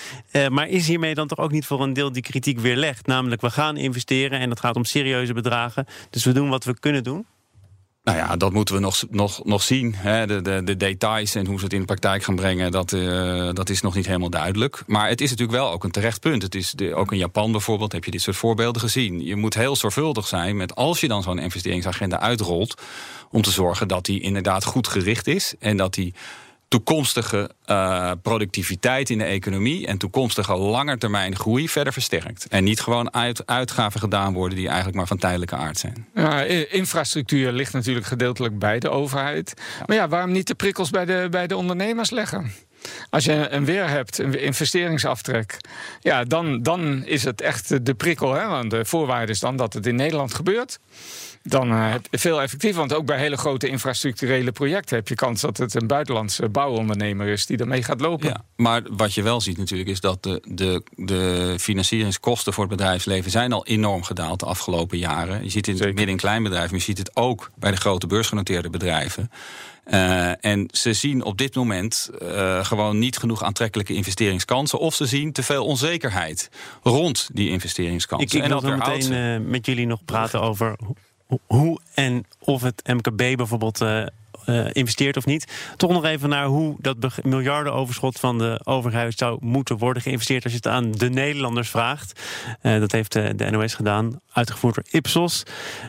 Maar 0.50 0.68
is 0.68 0.88
hiermee 0.88 1.16
dan 1.16 1.28
toch 1.28 1.38
ook 1.40 1.52
niet 1.52 1.66
voor 1.66 1.82
een 1.82 1.94
deel 1.94 2.12
die 2.12 2.22
kritiek 2.22 2.60
weerlegd? 2.60 3.08
Namelijk, 3.08 3.42
we 3.42 3.50
gaan 3.50 3.78
investeren 3.78 4.40
en 4.40 4.50
het 4.50 4.60
gaat 4.60 4.76
om 4.76 4.86
serieuze 4.86 5.34
bedragen. 5.34 5.86
Dus 6.10 6.26
we 6.26 6.32
doen 6.32 6.50
wat 6.50 6.64
we 6.64 6.80
kunnen 6.80 7.04
doen. 7.04 7.26
Nou 8.04 8.18
ja, 8.18 8.36
dat 8.36 8.54
moeten 8.54 8.76
we 8.76 8.82
nog, 8.82 9.04
nog, 9.10 9.44
nog 9.44 9.62
zien. 9.64 9.94
Hè. 9.96 10.28
De, 10.28 10.42
de, 10.42 10.62
de 10.64 10.78
details 10.78 11.36
en 11.36 11.46
hoe 11.46 11.58
ze 11.58 11.64
het 11.64 11.74
in 11.74 11.80
de 11.80 11.86
praktijk 11.86 12.24
gaan 12.24 12.36
brengen, 12.36 12.72
dat, 12.72 12.94
eh, 12.94 13.50
dat 13.54 13.70
is 13.70 13.82
nog 13.82 13.96
niet 13.96 14.06
helemaal 14.06 14.30
duidelijk. 14.30 14.84
Maar 14.88 15.10
het 15.10 15.22
is 15.22 15.30
natuurlijk 15.30 15.58
wel 15.58 15.72
ook 15.72 15.84
een 15.84 15.92
terecht 15.92 16.20
punt. 16.20 16.42
Het 16.42 16.56
is 16.56 16.76
ook 16.94 17.12
in 17.12 17.18
Japan 17.18 17.52
bijvoorbeeld 17.52 17.92
heb 17.92 18.04
je 18.04 18.12
dit 18.12 18.22
soort 18.22 18.36
voorbeelden 18.36 18.82
gezien. 18.82 19.24
Je 19.24 19.36
moet 19.36 19.54
heel 19.54 19.76
zorgvuldig 19.76 20.28
zijn 20.28 20.58
met 20.58 20.76
als 20.76 21.00
je 21.00 21.08
dan 21.08 21.24
zo'n 21.24 21.40
investeringsagenda 21.40 22.20
uitrolt, 22.20 22.82
om 23.32 23.42
te 23.42 23.52
zorgen 23.52 23.88
dat 23.88 24.06
die 24.06 24.22
inderdaad 24.22 24.64
goed 24.64 24.88
gericht 24.88 25.28
is 25.28 25.54
en 25.60 25.78
dat 25.78 25.94
die 25.94 26.14
toekomstige 26.72 27.50
eh, 27.66 28.12
productiviteit 28.22 29.10
in 29.10 29.18
de 29.18 29.24
economie 29.24 29.88
en 29.88 29.98
toekomstige 29.98 30.56
langetermijn 30.56 31.36
groei 31.36 31.70
verder 31.70 31.94
versterkt. 31.94 32.48
En 32.48 32.64
niet 32.64 32.82
gewoon 32.82 33.14
uit, 33.14 33.48
uitgaven 33.48 34.00
gedaan 34.00 34.34
worden 34.34 34.58
die 34.58 34.68
eigenlijk 34.68 34.98
maar 34.98 35.08
van 35.08 35.18
tijdelijke 35.18 35.56
aard 35.56 35.78
zijn. 35.78 36.08
Ja, 36.16 36.42
infrastructuur 36.70 37.52
ligt 37.52 37.74
natuurlijk 37.74 38.06
gedeeltelijk 38.06 38.60
bij 38.60 38.80
de 38.80 38.90
overheid. 38.90 39.54
Maar 39.86 39.96
ja, 39.96 40.08
waarom 40.08 40.32
niet 40.32 40.48
de 40.48 40.56
prikkels 40.56 40.90
bij 40.90 41.06
de, 41.06 41.28
bij 41.32 41.48
de 41.48 41.56
ondernemers 41.58 42.10
leggen? 42.10 42.52
Als 43.10 43.26
je 43.26 43.50
een 43.50 43.66
weer 43.66 43.90
hebt, 43.90 44.18
een 44.18 44.42
investeringsaftrek, 44.42 45.58
ja, 46.00 46.24
dan, 46.24 46.64
dan 46.64 47.06
is 47.06 47.24
het 47.24 47.42
echt 47.42 47.86
de 47.86 47.94
prikkel. 47.94 48.34
Hè? 48.34 48.48
Want 48.48 48.72
de 48.72 48.86
voorwaarde 48.86 49.32
is 49.32 49.40
dan 49.40 49.56
dat 49.56 49.74
het 49.74 49.86
in 49.86 49.96
Nederland 49.96 50.34
gebeurt. 50.34 50.80
Dan 51.44 51.72
eh, 51.72 51.94
veel 52.12 52.42
effectiever. 52.42 52.80
Want 52.80 52.94
ook 52.94 53.06
bij 53.06 53.18
hele 53.18 53.38
grote 53.38 53.68
infrastructurele 53.68 54.52
projecten 54.52 54.96
heb 54.96 55.08
je 55.08 55.16
kans 55.16 55.42
dat 55.42 55.58
het 55.58 55.74
een 55.74 55.88
buitenlandse 55.88 56.50
bouwondernemer 56.50 57.28
is 57.28 57.46
die 57.46 57.58
ermee 57.58 57.84
gaat 57.84 58.02
lopen. 58.02 58.28
Ja, 58.28 58.44
maar 58.56 58.82
wat 58.90 59.14
je 59.14 59.24
wel 59.24 59.42
ziet 59.42 59.58
natuurlijk 59.58 59.90
is 59.90 60.00
dat 60.00 60.24
de, 60.24 60.44
de, 60.48 60.84
de 60.96 61.56
financieringskosten 61.60 62.54
voor 62.54 62.64
het 62.64 62.78
bedrijfsleven 62.78 63.32
zijn 63.32 63.54
al 63.54 63.66
enorm 63.66 64.04
gedaald 64.04 64.40
de 64.40 64.46
afgelopen 64.46 64.98
jaren. 64.98 65.44
Je 65.44 65.50
ziet 65.50 65.66
het 65.66 65.78
Zeker. 65.78 65.94
midden- 65.94 66.14
en 66.14 66.18
kleinbedrijven, 66.18 66.70
maar 66.70 66.80
je 66.80 66.86
ziet 66.86 66.98
het 66.98 67.16
ook 67.16 67.52
bij 67.56 67.72
de 67.72 67.78
grote 67.78 68.08
beursgenoteerde 68.08 68.70
bedrijven. 68.70 69.32
Eh, 69.84 70.46
en 70.46 70.68
ze 70.72 70.94
zien 70.94 71.24
op 71.24 71.38
dit 71.38 71.56
moment 71.56 72.10
eh, 72.20 72.66
gewoon 72.66 73.00
niet 73.00 73.18
genoeg 73.18 73.44
aantrekkelijke 73.44 73.94
investeringskansen. 73.94 74.80
Of 74.80 74.96
ze 74.96 75.06
zien 75.06 75.32
te 75.32 75.44
veel 75.44 75.66
onzekerheid 75.66 76.50
rond 76.84 77.30
die 77.34 77.50
investeringskansen. 77.50 78.28
Ik, 78.28 78.34
ik 78.34 78.42
en 78.42 78.50
wil 78.50 78.62
dat 78.62 78.72
zo 78.72 78.94
meteen 78.94 79.50
met 79.50 79.66
jullie 79.66 79.88
nog 79.88 80.06
praten 80.06 80.42
over 80.42 80.76
hoe 81.46 81.80
en 81.94 82.26
of 82.40 82.62
het 82.62 82.88
MKB 82.88 83.38
bijvoorbeeld 83.38 83.82
eh, 83.82 84.06
eh, 84.46 84.68
investeert 84.72 85.18
of 85.18 85.26
niet. 85.26 85.74
Toch 85.78 85.92
nog 85.92 86.06
even 86.06 86.30
naar 86.30 86.46
hoe 86.46 86.76
dat 86.80 87.24
miljardenoverschot 87.24 88.20
van 88.20 88.38
de 88.38 88.62
overheid 88.64 89.18
zou 89.18 89.38
moeten 89.42 89.78
worden 89.78 90.02
geïnvesteerd 90.02 90.44
als 90.44 90.52
je 90.52 90.58
het 90.58 90.68
aan 90.68 90.92
de 90.92 91.10
Nederlanders 91.10 91.70
vraagt. 91.70 92.22
Eh, 92.62 92.80
dat 92.80 92.92
heeft 92.92 93.12
de 93.12 93.48
NOS 93.52 93.74
gedaan, 93.74 94.20
uitgevoerd 94.34 94.76
door 94.76 94.84
Ipsos. 94.90 95.44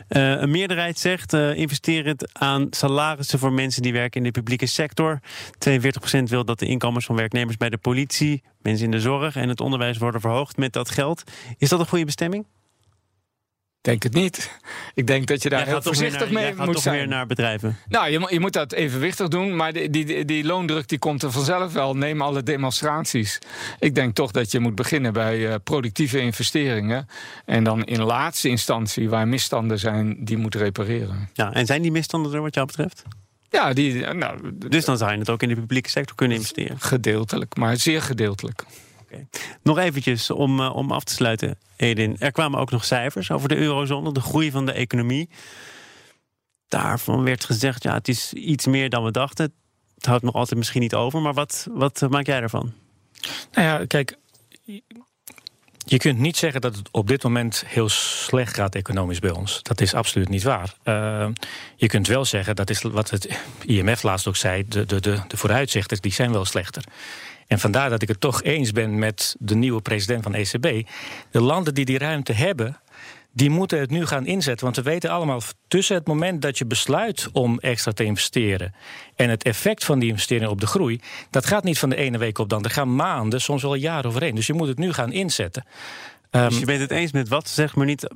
Een 0.07 0.51
meerderheid 0.51 0.99
zegt 0.99 1.33
investeer 1.33 2.05
het 2.05 2.29
aan 2.33 2.67
salarissen 2.69 3.39
voor 3.39 3.53
mensen 3.53 3.81
die 3.81 3.93
werken 3.93 4.17
in 4.17 4.23
de 4.23 4.39
publieke 4.39 4.65
sector. 4.65 5.19
42% 5.57 6.29
wil 6.29 6.45
dat 6.45 6.59
de 6.59 6.65
inkomens 6.65 7.05
van 7.05 7.15
werknemers 7.15 7.57
bij 7.57 7.69
de 7.69 7.77
politie, 7.77 8.43
mensen 8.61 8.85
in 8.85 8.91
de 8.91 8.99
zorg 8.99 9.35
en 9.35 9.49
het 9.49 9.61
onderwijs 9.61 9.97
worden 9.97 10.21
verhoogd 10.21 10.57
met 10.57 10.73
dat 10.73 10.89
geld. 10.89 11.23
Is 11.57 11.69
dat 11.69 11.79
een 11.79 11.87
goede 11.87 12.05
bestemming? 12.05 12.45
Denk 13.83 14.03
het 14.03 14.13
niet. 14.13 14.59
Ik 14.93 15.07
denk 15.07 15.27
dat 15.27 15.43
je 15.43 15.49
daar 15.49 15.65
heel 15.65 15.81
voorzichtig 15.81 16.19
naar, 16.31 16.41
mee 16.43 16.53
gaat 16.55 16.65
moet 16.65 16.73
toch 16.73 16.83
zijn. 16.83 16.95
weer 16.95 17.07
naar 17.07 17.25
bedrijven. 17.27 17.77
Nou, 17.89 18.09
je, 18.09 18.19
moet- 18.19 18.29
je 18.29 18.39
moet 18.39 18.53
dat 18.53 18.71
evenwichtig 18.73 19.27
doen, 19.27 19.55
maar 19.55 19.73
die, 19.73 19.89
die, 19.89 20.25
die 20.25 20.43
loondruk 20.43 20.87
die 20.87 20.99
komt 20.99 21.23
er 21.23 21.31
vanzelf 21.31 21.73
wel. 21.73 21.95
Neem 21.95 22.21
alle 22.21 22.43
demonstraties. 22.43 23.39
Ik 23.79 23.95
denk 23.95 24.15
toch 24.15 24.31
dat 24.31 24.51
je 24.51 24.59
moet 24.59 24.75
beginnen 24.75 25.13
bij 25.13 25.47
eh, 25.49 25.55
productieve 25.63 26.19
investeringen. 26.19 27.07
En 27.45 27.63
dan 27.63 27.83
in 27.83 28.01
laatste 28.03 28.49
instantie, 28.49 29.09
waar 29.09 29.27
misstanden 29.27 29.79
zijn, 29.79 30.17
die 30.25 30.37
moet 30.37 30.55
repareren. 30.55 31.29
Ja, 31.33 31.53
en 31.53 31.65
zijn 31.65 31.81
die 31.81 31.91
misstanden 31.91 32.33
er 32.33 32.41
wat 32.41 32.53
jou 32.55 32.67
betreft? 32.67 33.03
Ja, 33.49 33.73
die, 33.73 34.05
eh, 34.05 34.13
nou, 34.13 34.39
Dus 34.53 34.85
dan 34.85 34.97
zou 34.97 35.11
je 35.11 35.17
het 35.17 35.29
ook 35.29 35.41
in 35.43 35.49
de 35.49 35.55
publieke 35.55 35.89
sector 35.89 36.15
kunnen 36.15 36.37
investeren. 36.37 36.79
gedeeltelijk, 36.79 37.55
maar 37.55 37.77
zeer 37.77 38.01
gedeeltelijk. 38.01 38.63
Nog 39.63 39.77
eventjes 39.77 40.29
om, 40.29 40.59
eh, 40.59 40.75
om 40.75 40.91
af 40.91 41.03
te 41.03 41.13
sluiten, 41.13 41.57
Edin. 41.75 42.15
Er 42.19 42.31
kwamen 42.31 42.59
ook 42.59 42.71
nog 42.71 42.85
cijfers 42.85 43.31
over 43.31 43.49
de 43.49 43.55
eurozone, 43.55 44.11
de 44.11 44.21
groei 44.21 44.51
van 44.51 44.65
de 44.65 44.71
economie. 44.71 45.29
Daarvan 46.67 47.23
werd 47.23 47.45
gezegd, 47.45 47.83
ja, 47.83 47.93
het 47.93 48.07
is 48.07 48.33
iets 48.33 48.65
meer 48.65 48.89
dan 48.89 49.03
we 49.03 49.11
dachten. 49.11 49.53
Het 49.95 50.05
houdt 50.05 50.23
nog 50.23 50.33
altijd 50.33 50.57
misschien 50.57 50.81
niet 50.81 50.95
over, 50.95 51.21
maar 51.21 51.33
wat, 51.33 51.67
wat 51.71 52.01
eh, 52.01 52.09
maak 52.09 52.25
jij 52.25 52.41
ervan? 52.41 52.73
Nou 53.51 53.67
ja, 53.67 53.85
kijk. 53.85 54.17
Je 55.85 55.97
kunt 55.97 56.19
niet 56.19 56.37
zeggen 56.37 56.61
dat 56.61 56.75
het 56.75 56.89
op 56.91 57.07
dit 57.07 57.23
moment 57.23 57.63
heel 57.67 57.89
slecht 57.89 58.55
gaat 58.55 58.75
economisch 58.75 59.19
bij 59.19 59.31
ons. 59.31 59.63
Dat 59.63 59.81
is 59.81 59.93
absoluut 59.93 60.29
niet 60.29 60.43
waar. 60.43 60.73
Uh, 60.83 61.27
je 61.75 61.87
kunt 61.87 62.07
wel 62.07 62.25
zeggen, 62.25 62.55
dat 62.55 62.69
is 62.69 62.81
wat 62.81 63.09
het 63.09 63.39
IMF 63.65 64.03
laatst 64.03 64.27
ook 64.27 64.35
zei, 64.35 64.67
de, 64.67 64.85
de, 64.85 64.99
de, 64.99 65.21
de 65.27 65.37
vooruitzichten 65.37 66.01
die 66.01 66.11
zijn 66.11 66.31
wel 66.31 66.45
slechter. 66.45 66.83
En 67.53 67.59
vandaar 67.59 67.89
dat 67.89 68.01
ik 68.01 68.07
het 68.07 68.19
toch 68.19 68.43
eens 68.43 68.71
ben 68.71 68.99
met 68.99 69.35
de 69.39 69.55
nieuwe 69.55 69.81
president 69.81 70.23
van 70.23 70.31
de 70.31 70.37
ECB. 70.37 70.87
De 71.31 71.41
landen 71.41 71.73
die 71.73 71.85
die 71.85 71.97
ruimte 71.97 72.33
hebben, 72.33 72.77
die 73.31 73.49
moeten 73.49 73.79
het 73.79 73.89
nu 73.89 74.05
gaan 74.05 74.25
inzetten. 74.25 74.65
Want 74.65 74.77
we 74.77 74.83
weten 74.83 75.09
allemaal, 75.09 75.41
tussen 75.67 75.95
het 75.95 76.07
moment 76.07 76.41
dat 76.41 76.57
je 76.57 76.65
besluit 76.65 77.29
om 77.31 77.59
extra 77.59 77.91
te 77.91 78.03
investeren 78.03 78.73
en 79.15 79.29
het 79.29 79.43
effect 79.43 79.85
van 79.85 79.99
die 79.99 80.09
investering 80.09 80.49
op 80.49 80.59
de 80.59 80.67
groei, 80.67 80.99
dat 81.29 81.45
gaat 81.45 81.63
niet 81.63 81.79
van 81.79 81.89
de 81.89 81.95
ene 81.95 82.17
week 82.17 82.37
op 82.37 82.49
de 82.49 82.55
andere. 82.55 82.73
Er 82.73 82.79
gaan 82.79 82.95
maanden, 82.95 83.41
soms 83.41 83.61
wel 83.61 83.75
jaren 83.75 84.09
overheen. 84.09 84.35
Dus 84.35 84.47
je 84.47 84.53
moet 84.53 84.67
het 84.67 84.77
nu 84.77 84.93
gaan 84.93 85.11
inzetten. 85.11 85.63
Dus 85.63 86.41
Ehm, 86.41 86.59
je 86.59 86.65
bent 86.65 86.81
het 86.81 86.91
eens 86.91 87.11
met 87.11 87.27
wat 87.27 87.47
ze 87.47 87.53
zegt, 87.53 87.75
maar 87.75 87.85
niet 87.85 88.07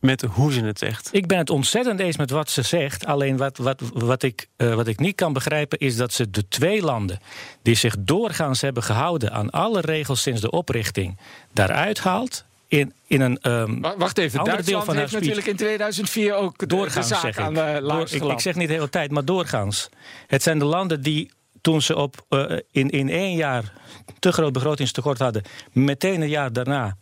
met 0.00 0.22
hoe 0.22 0.52
ze 0.52 0.60
het 0.64 0.78
zegt. 0.78 1.08
Ik 1.12 1.26
ben 1.26 1.38
het 1.38 1.50
ontzettend 1.50 2.00
eens 2.00 2.16
met 2.16 2.30
wat 2.30 2.50
ze 2.50 2.62
zegt. 2.62 3.06
Alleen 3.06 3.36
wat, 3.36 3.56
wat, 3.56 3.80
wat, 3.94 4.22
ik, 4.22 4.48
eh, 4.56 4.74
wat 4.74 4.86
ik 4.86 4.98
niet 4.98 5.14
kan 5.14 5.32
begrijpen 5.32 5.78
is 5.78 5.96
dat 5.96 6.12
ze 6.12 6.30
de 6.30 6.48
twee 6.48 6.82
landen 6.82 7.18
die 7.62 7.74
zich 7.74 7.94
doorgaans 7.98 8.60
hebben 8.60 8.82
gehouden 8.82 9.32
aan 9.32 9.50
alle 9.50 9.80
regels 9.80 10.22
sinds 10.22 10.40
de 10.40 10.50
oprichting 10.50 11.18
daaruit 11.52 11.98
haalt. 11.98 12.44
In, 12.68 12.92
in 13.06 13.20
een 13.20 13.38
ehm, 13.38 13.80
Wa- 13.80 13.96
Wacht 13.96 14.18
even, 14.18 14.38
Ander 14.38 14.54
deel 14.54 14.62
Duitsland 14.64 14.84
van 14.84 14.96
heeft 14.96 15.12
natuurlijk 15.12 15.46
in 15.46 15.56
2004 15.56 16.34
ook 16.34 16.58
de, 16.58 16.66
de 16.66 16.74
doorgaans 16.76 17.08
zaak 17.08 17.20
zeg 17.20 17.38
ik. 17.38 17.44
aan 17.44 17.54
de 17.54 17.78
Door- 17.82 18.08
ik, 18.10 18.22
ik 18.22 18.40
zeg 18.40 18.54
niet 18.54 18.68
de 18.68 18.74
hele 18.74 18.88
tijd, 18.88 19.10
maar 19.10 19.24
doorgaans. 19.24 19.88
Het 20.26 20.42
zijn 20.42 20.58
de 20.58 20.64
landen 20.64 21.02
die 21.02 21.30
toen 21.60 21.82
ze 21.82 21.96
op, 21.96 22.24
eh, 22.28 22.56
in, 22.70 22.90
in 22.90 23.08
één 23.08 23.36
jaar 23.36 23.72
te 24.18 24.32
groot 24.32 24.52
begrotingstekort 24.52 25.18
hadden, 25.18 25.42
meteen 25.72 26.20
een 26.20 26.28
jaar 26.28 26.52
daarna 26.52 26.96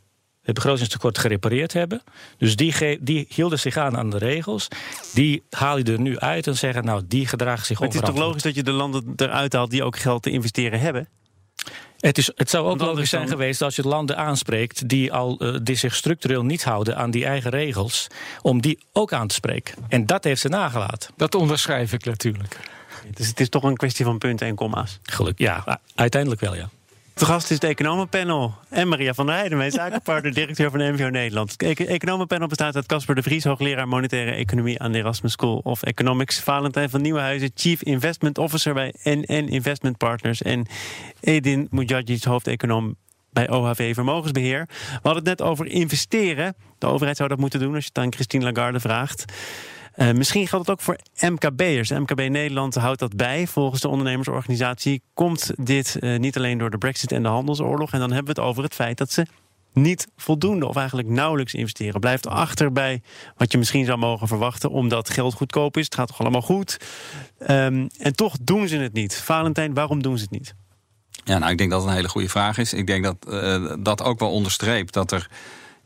het 0.46 0.54
begrotingstekort 0.54 1.18
gerepareerd 1.18 1.72
hebben. 1.72 2.02
Dus 2.38 2.56
die, 2.56 2.98
die 3.00 3.26
hielden 3.28 3.58
zich 3.58 3.76
aan 3.76 3.96
aan 3.96 4.10
de 4.10 4.18
regels. 4.18 4.68
Die 5.14 5.42
haal 5.50 5.78
je 5.78 5.84
er 5.84 6.00
nu 6.00 6.18
uit 6.18 6.46
en 6.46 6.56
zeggen, 6.56 6.84
nou, 6.84 7.02
die 7.08 7.26
gedragen 7.26 7.66
zich 7.66 7.78
Maar 7.78 7.88
het 7.88 7.96
is 7.96 8.08
toch 8.08 8.18
logisch 8.18 8.42
dat 8.42 8.54
je 8.54 8.62
de 8.62 8.70
landen 8.70 9.12
eruit 9.16 9.52
haalt 9.52 9.70
die 9.70 9.84
ook 9.84 9.98
geld 9.98 10.22
te 10.22 10.30
investeren 10.30 10.80
hebben? 10.80 11.08
Het, 11.96 12.18
is, 12.18 12.30
het 12.34 12.50
zou 12.50 12.66
ook 12.66 12.80
logisch 12.80 13.10
zijn 13.10 13.28
geweest 13.28 13.62
als 13.62 13.76
je 13.76 13.82
landen 13.82 14.16
aanspreekt 14.16 14.88
die, 14.88 15.12
al, 15.12 15.38
eh, 15.38 15.56
die 15.62 15.76
zich 15.76 15.94
structureel 15.94 16.44
niet 16.44 16.64
houden 16.64 16.96
aan 16.96 17.10
die 17.10 17.24
eigen 17.24 17.50
regels, 17.50 18.06
om 18.42 18.60
die 18.60 18.78
ook 18.92 19.12
aan 19.12 19.26
te 19.26 19.34
spreken. 19.34 19.74
En 19.88 20.06
dat 20.06 20.24
heeft 20.24 20.40
ze 20.40 20.48
nagelaten. 20.48 21.10
Dat 21.16 21.34
onderschrijf 21.34 21.92
ik 21.92 22.04
natuurlijk. 22.04 22.58
Dus 23.14 23.26
het 23.26 23.40
is 23.40 23.48
toch 23.48 23.62
een 23.62 23.76
kwestie 23.76 24.04
van 24.04 24.18
punten 24.18 24.46
en 24.46 24.54
komma's. 24.54 24.98
Geluk, 25.02 25.38
ja, 25.38 25.80
uiteindelijk 25.94 26.40
wel, 26.40 26.54
ja. 26.54 26.68
De 27.16 27.25
gast 27.25 27.50
is 27.50 27.54
het 27.56 27.64
Economenpanel. 27.64 28.54
En 28.68 28.88
Maria 28.88 29.14
van 29.14 29.26
der 29.26 29.35
Heijden, 29.35 29.58
mijn 29.58 29.70
zakenpartner, 29.82 30.35
directeur 30.35 30.70
van 30.70 30.78
de 30.78 30.92
MVO 30.92 31.08
Nederland. 31.08 31.50
Het 31.50 31.62
Ec- 31.62 31.80
Economenpanel 31.80 32.46
bestaat 32.49 32.75
uit 32.76 32.87
Casper 32.87 33.14
de 33.14 33.23
Vries, 33.23 33.44
hoogleraar 33.44 33.88
monetaire 33.88 34.30
economie 34.30 34.80
aan 34.80 34.92
de 34.92 34.99
Erasmus 34.99 35.32
School 35.32 35.61
of 35.62 35.82
Economics. 35.82 36.40
Valentijn 36.40 36.90
van 36.90 37.02
Nieuwenhuizen, 37.02 37.50
Chief 37.54 37.82
Investment 37.82 38.38
Officer 38.38 38.75
bij 38.75 38.94
NN 39.02 39.49
Investment 39.49 39.96
Partners. 39.96 40.42
En 40.42 40.66
Edin 41.20 41.66
Mujadjic, 41.70 42.25
hoofdeconoom 42.25 42.96
bij 43.30 43.50
OHV 43.50 43.94
Vermogensbeheer. 43.94 44.66
We 44.68 44.99
hadden 45.02 45.14
het 45.28 45.38
net 45.38 45.42
over 45.49 45.66
investeren. 45.66 46.56
De 46.78 46.87
overheid 46.87 47.16
zou 47.16 47.28
dat 47.28 47.38
moeten 47.38 47.61
doen 47.61 47.75
als 47.75 47.82
je 47.85 47.90
het 47.94 48.04
aan 48.04 48.12
Christine 48.12 48.44
Lagarde 48.52 48.80
vraagt. 48.80 49.25
Eh, 49.96 50.12
misschien 50.12 50.48
geldt 50.48 50.66
het 50.66 50.76
ook 50.76 50.84
voor 50.84 50.98
MKB'ers. 51.30 51.90
MKB 51.90 52.28
Nederland 52.28 52.74
houdt 52.74 52.98
dat 52.98 53.16
bij. 53.16 53.46
Volgens 53.46 53.80
de 53.80 53.88
ondernemersorganisatie 53.88 55.02
komt 55.14 55.50
dit 55.56 55.96
eh, 55.98 56.18
niet 56.18 56.36
alleen 56.36 56.58
door 56.58 56.70
de 56.70 56.78
Brexit 56.78 57.12
en 57.12 57.22
de 57.22 57.28
handelsoorlog. 57.28 57.92
En 57.92 57.98
dan 57.98 58.12
hebben 58.12 58.34
we 58.34 58.40
het 58.40 58.50
over 58.50 58.62
het 58.62 58.74
feit 58.74 58.98
dat 58.98 59.12
ze 59.12 59.26
niet 59.72 60.08
voldoende 60.16 60.66
of 60.66 60.76
eigenlijk 60.76 61.08
nauwelijks 61.08 61.54
investeren. 61.54 62.00
Blijft 62.00 62.26
achter 62.26 62.72
bij 62.72 63.02
wat 63.36 63.52
je 63.52 63.58
misschien 63.58 63.84
zou 63.84 63.98
mogen 63.98 64.28
verwachten, 64.28 64.70
omdat 64.70 65.10
geld 65.10 65.34
goedkoop 65.34 65.76
is. 65.76 65.84
Het 65.84 65.94
gaat 65.94 66.06
toch 66.06 66.20
allemaal 66.20 66.42
goed. 66.42 66.76
Ehm, 67.38 67.88
en 67.98 68.14
toch 68.14 68.36
doen 68.40 68.68
ze 68.68 68.76
het 68.76 68.92
niet. 68.92 69.16
Valentijn, 69.16 69.74
waarom 69.74 70.02
doen 70.02 70.16
ze 70.16 70.22
het 70.22 70.32
niet? 70.32 70.54
Ja, 71.24 71.38
nou, 71.38 71.52
ik 71.52 71.58
denk 71.58 71.70
dat 71.70 71.80
het 71.80 71.88
een 71.88 71.96
hele 71.96 72.08
goede 72.08 72.28
vraag 72.28 72.58
is. 72.58 72.72
Ik 72.72 72.86
denk 72.86 73.04
dat 73.04 73.16
eh, 73.28 73.74
dat 73.78 74.02
ook 74.02 74.18
wel 74.18 74.30
onderstreept 74.30 74.92
dat 74.92 75.12
er 75.12 75.28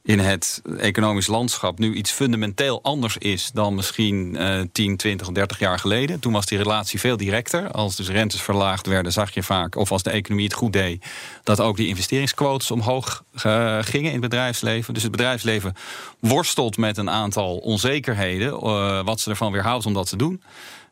in 0.02 0.19
het 0.19 0.62
economisch 0.78 1.26
landschap 1.26 1.78
nu 1.78 1.95
iets 1.95 2.11
fundamenteel 2.11 2.83
anders 2.83 3.16
is 3.16 3.50
dan 3.54 3.75
misschien 3.75 4.37
eh 4.37 4.61
10, 4.73 4.97
20, 4.97 5.28
30 5.28 5.59
jaar 5.59 5.78
geleden. 5.78 6.21
Toen 6.21 6.33
was 6.33 6.47
die 6.47 6.59
relatie 6.59 7.00
veel 7.00 7.16
directer. 7.16 7.71
Als 7.71 7.97
dus 7.97 8.09
rentes 8.09 8.42
verlaagd 8.42 8.87
werden, 8.87 9.12
zag 9.12 9.35
je 9.35 9.42
vaak, 9.42 9.76
of 9.76 9.92
als 9.92 10.02
de 10.02 10.11
economie 10.11 10.45
het 10.45 10.54
goed 10.54 10.73
deed, 10.73 11.07
dat 11.42 11.61
ook 11.61 11.76
die 11.76 11.88
investeringsquotes 11.88 12.71
omhoog 12.71 13.25
eh, 13.42 13.78
gingen 13.80 14.12
in 14.12 14.21
het 14.21 14.30
bedrijfsleven. 14.30 14.95
Dus 14.95 15.02
het 15.02 15.12
bedrijfsleven 15.12 15.75
worstelt 16.19 16.76
met 16.76 16.97
een 16.97 17.11
aantal 17.11 17.57
onzekerheden, 17.57 18.52
eh, 18.52 19.04
wat 19.04 19.21
ze 19.21 19.30
ervan 19.30 19.52
weerhoudt 19.52 19.87
om 19.87 19.95
dat 19.95 20.09
te 20.09 20.16
doen. 20.16 20.42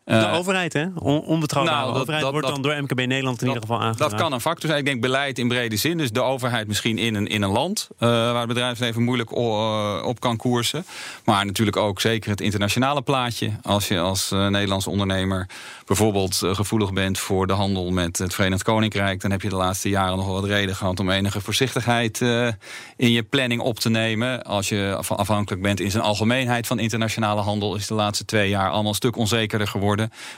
De 0.08 0.14
Eh, 0.14 0.34
overheid, 0.34 0.72
hè? 0.72 0.86
On 0.94 1.20
onbetrouwbare 1.20 1.76
nou, 1.78 1.92
dat- 1.92 2.00
overheid 2.00 2.22
dat- 2.22 2.32
wordt 2.32 2.46
dat- 2.46 2.62
dan 2.62 2.64
door 2.72 2.82
MKB 2.82 3.06
Nederland 3.06 3.40
in 3.40 3.46
ieder 3.46 3.62
geval 3.62 3.80
aangedragen. 3.80 4.10
Dat 4.16 4.20
kan 4.20 4.32
een 4.32 4.40
factor 4.40 4.66
zijn. 4.68 4.78
Ik 4.80 4.86
denk 4.86 5.00
beleid 5.00 5.38
in 5.38 5.48
brede 5.48 5.76
zin. 5.76 5.98
Dus 5.98 6.10
de 6.10 6.20
overheid 6.20 6.66
misschien 6.66 6.98
in 6.98 7.14
een, 7.14 7.26
in 7.26 7.42
een 7.42 7.50
land 7.50 7.88
eh, 7.98 8.08
waar 8.08 8.38
het 8.38 8.48
bedrijfsleven 8.48 9.02
moeilijk 9.02 9.36
o- 9.36 9.98
op 10.00 10.20
kan 10.20 10.36
koersen. 10.36 10.84
Maar 11.24 11.46
natuurlijk 11.46 11.76
ook 11.76 12.00
zeker 12.00 12.30
het 12.30 12.40
internationale 12.40 13.02
plaatje. 13.02 13.50
Als 13.62 13.88
je 13.88 13.98
als 14.00 14.30
eh, 14.30 14.46
Nederlandse 14.46 14.90
ondernemer 14.90 15.46
bijvoorbeeld 15.86 16.42
eh, 16.42 16.54
gevoelig 16.54 16.92
bent 16.92 17.18
voor 17.18 17.46
de 17.46 17.52
handel 17.52 17.90
met 17.90 18.18
het 18.18 18.34
Verenigd 18.34 18.62
Koninkrijk, 18.62 19.20
dan 19.20 19.30
heb 19.30 19.42
je 19.42 19.48
de 19.48 19.56
laatste 19.56 19.88
jaren 19.88 20.16
nog 20.16 20.24
wel 20.26 20.34
wat 20.34 20.44
reden 20.44 20.76
gehad 20.76 21.00
om 21.00 21.10
enige 21.10 21.40
voorzichtigheid 21.40 22.20
eh, 22.22 22.48
in 22.96 23.10
je 23.10 23.22
planning 23.22 23.60
op 23.60 23.78
te 23.80 23.88
nemen. 23.90 24.42
Als 24.44 24.68
je 24.68 24.94
af- 24.98 25.10
afhankelijk 25.12 25.62
bent 25.62 25.80
in 25.80 25.90
zijn 25.90 26.02
algemeenheid 26.02 26.66
van 26.66 26.78
internationale 26.78 27.40
handel, 27.40 27.74
is 27.76 27.86
de 27.86 27.94
laatste 27.94 28.24
twee 28.24 28.48
jaar 28.48 28.70
allemaal 28.70 28.88
een 28.88 28.94
stuk 28.94 29.16
onzekerder 29.16 29.66
geworden. 29.68 29.96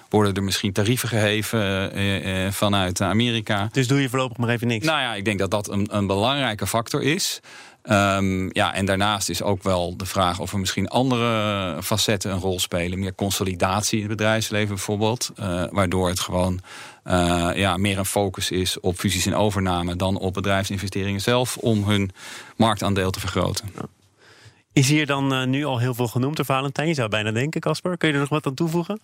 Worden 0.08 0.34
er 0.34 0.42
misschien 0.42 0.72
tarieven 0.72 1.08
geheven 1.08 1.92
eh, 1.92 2.46
eh, 2.46 2.52
vanuit 2.52 3.00
Amerika. 3.00 3.68
Dus 3.72 3.86
doe 3.86 4.00
je 4.00 4.08
voorlopig 4.08 4.36
maar 4.36 4.48
even 4.48 4.66
niks. 4.66 4.86
Nou 4.86 5.00
ja, 5.00 5.14
ik 5.14 5.24
denk 5.24 5.38
dat 5.38 5.50
dat 5.50 5.68
een, 5.68 5.88
een 5.90 6.06
belangrijke 6.06 6.66
factor 6.66 7.02
is. 7.02 7.40
Ehm, 7.82 8.48
ja, 8.52 8.74
en 8.74 8.84
daarnaast 8.84 9.28
is 9.28 9.42
ook 9.42 9.62
wel 9.62 9.96
de 9.96 10.06
vraag 10.06 10.38
of 10.38 10.52
er 10.52 10.58
misschien 10.58 10.88
andere 10.88 11.82
facetten 11.82 12.30
een 12.32 12.38
rol 12.40 12.60
spelen. 12.60 12.98
Meer 12.98 13.14
consolidatie 13.14 14.00
in 14.00 14.08
het 14.08 14.16
bedrijfsleven 14.16 14.68
bijvoorbeeld. 14.68 15.30
eh, 15.36 15.64
waardoor 15.70 16.08
het 16.08 16.20
gewoon 16.20 16.60
eh, 17.04 17.50
ja, 17.54 17.76
meer 17.76 17.98
een 17.98 18.04
focus 18.04 18.50
is 18.50 18.80
op 18.80 18.98
fusies 18.98 19.26
en 19.26 19.34
overname 19.34 19.96
dan 19.96 20.18
op 20.18 20.34
bedrijfsinvesteringen 20.34 21.20
zelf 21.20 21.56
om 21.56 21.84
hun 21.84 22.10
marktaandeel 22.56 23.10
te 23.10 23.20
vergroten. 23.20 23.70
Is 24.72 24.88
hier 24.88 25.06
dan 25.06 25.32
eh, 25.32 25.46
nu 25.46 25.64
al 25.64 25.78
heel 25.78 25.94
veel 25.94 26.08
genoemd 26.08 26.36
door 26.36 26.44
Valentijn? 26.44 26.88
Je 26.88 26.94
zou 26.94 27.08
bijna 27.08 27.30
denken, 27.30 27.60
Casper. 27.60 27.96
Kun 27.96 28.08
je 28.08 28.14
er 28.14 28.20
nog 28.20 28.28
wat 28.28 28.46
aan 28.46 28.54
toevoegen? 28.54 29.00